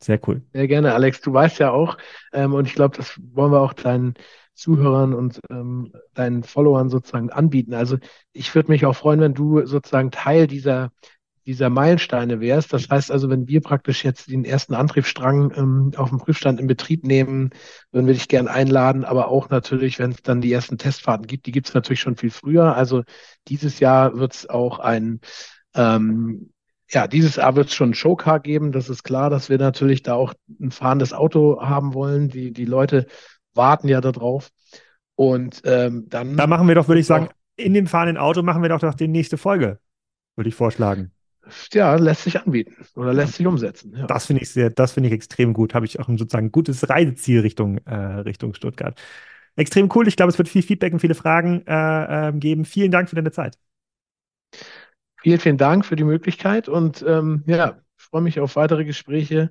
[0.01, 0.43] Sehr cool.
[0.53, 1.21] Sehr gerne, Alex.
[1.21, 1.97] Du weißt ja auch,
[2.33, 4.15] ähm, und ich glaube, das wollen wir auch deinen
[4.55, 7.75] Zuhörern und ähm, deinen Followern sozusagen anbieten.
[7.75, 7.99] Also
[8.33, 10.91] ich würde mich auch freuen, wenn du sozusagen Teil dieser
[11.47, 12.73] dieser Meilensteine wärst.
[12.73, 16.67] Das heißt also, wenn wir praktisch jetzt den ersten Antriebsstrang ähm, auf dem Prüfstand in
[16.67, 17.51] Betrieb nehmen,
[17.93, 21.47] würden wir dich gern einladen, aber auch natürlich, wenn es dann die ersten Testfahrten gibt,
[21.47, 22.75] die gibt es natürlich schon viel früher.
[22.77, 23.03] Also
[23.49, 25.21] dieses Jahr wird es auch ein
[25.75, 26.51] ähm,
[26.95, 28.73] ja, dieses Jahr wird es schon ein Showcar geben.
[28.73, 32.29] Das ist klar, dass wir natürlich da auch ein fahrendes Auto haben wollen.
[32.29, 33.07] Die, die Leute
[33.55, 34.51] warten ja darauf.
[35.17, 36.37] Und ähm, dann.
[36.37, 38.95] Da machen wir doch, würde ich sagen, in dem fahrenden Auto machen wir doch noch
[38.95, 39.79] die nächste Folge,
[40.37, 41.13] würde ich vorschlagen
[41.73, 43.95] ja, lässt sich anbieten oder lässt sich umsetzen.
[43.97, 44.07] Ja.
[44.07, 45.75] Das finde ich sehr, das finde ich extrem gut.
[45.75, 49.01] Habe ich auch ein sozusagen gutes Reiseziel Richtung, äh, Richtung Stuttgart.
[49.57, 50.09] Extrem cool.
[50.09, 52.65] Ich glaube, es wird viel Feedback und viele Fragen äh, äh, geben.
[52.65, 53.59] Vielen Dank für deine Zeit.
[55.25, 59.51] Vielen, vielen Dank für die Möglichkeit und ähm, ja, ich freue mich auf weitere Gespräche.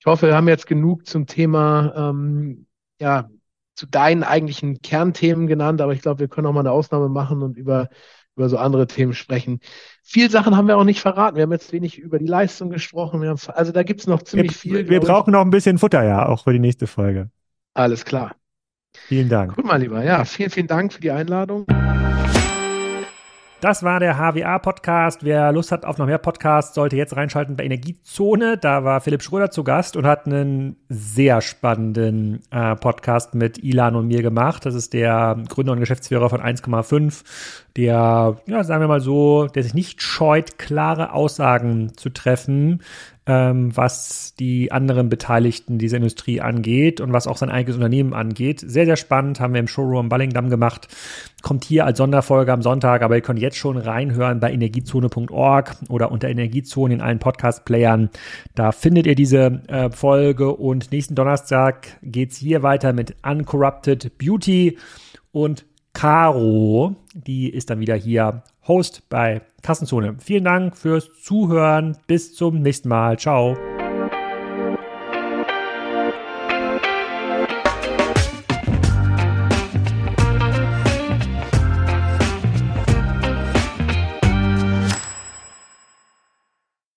[0.00, 2.66] Ich hoffe, wir haben jetzt genug zum Thema, ähm,
[3.00, 3.30] ja,
[3.76, 7.40] zu deinen eigentlichen Kernthemen genannt, aber ich glaube, wir können auch mal eine Ausnahme machen
[7.40, 7.88] und über
[8.34, 9.60] über so andere Themen sprechen.
[10.02, 11.36] Viel Sachen haben wir auch nicht verraten.
[11.36, 13.24] Wir haben jetzt wenig über die Leistung gesprochen.
[13.24, 14.88] Haben, also da gibt es noch ziemlich wir, viel.
[14.88, 17.30] Wir brauchen noch ein bisschen Futter, ja, auch für die nächste Folge.
[17.74, 18.34] Alles klar.
[18.92, 19.54] Vielen Dank.
[19.54, 20.02] Gut, mein Lieber.
[20.02, 21.64] Ja, vielen, vielen Dank für die Einladung.
[23.60, 25.22] Das war der HWA-Podcast.
[25.22, 28.56] Wer Lust hat auf noch mehr Podcasts, sollte jetzt reinschalten bei Energiezone.
[28.56, 33.96] Da war Philipp Schröder zu Gast und hat einen sehr spannenden äh, Podcast mit Ilan
[33.96, 34.64] und mir gemacht.
[34.64, 37.22] Das ist der Gründer und Geschäftsführer von 1,5,
[37.76, 42.80] der, ja, sagen wir mal so, der sich nicht scheut, klare Aussagen zu treffen,
[43.30, 48.58] ähm, was die anderen Beteiligten dieser Industrie angeht und was auch sein eigenes Unternehmen angeht.
[48.58, 50.88] Sehr, sehr spannend, haben wir im Showroom Ballingdamm gemacht.
[51.40, 56.10] Kommt hier als Sonderfolge am Sonntag, aber ihr könnt jetzt schon reinhören bei energiezone.org oder
[56.10, 58.10] unter Energiezone in allen Podcast-Playern.
[58.56, 64.76] Da findet ihr diese äh, Folge und nächsten Donnerstag geht's hier weiter mit Uncorrupted Beauty
[65.30, 70.16] und Caro, die ist dann wieder hier Host bei Kassenzone.
[70.18, 71.96] Vielen Dank fürs Zuhören.
[72.06, 73.18] Bis zum nächsten Mal.
[73.18, 73.56] Ciao.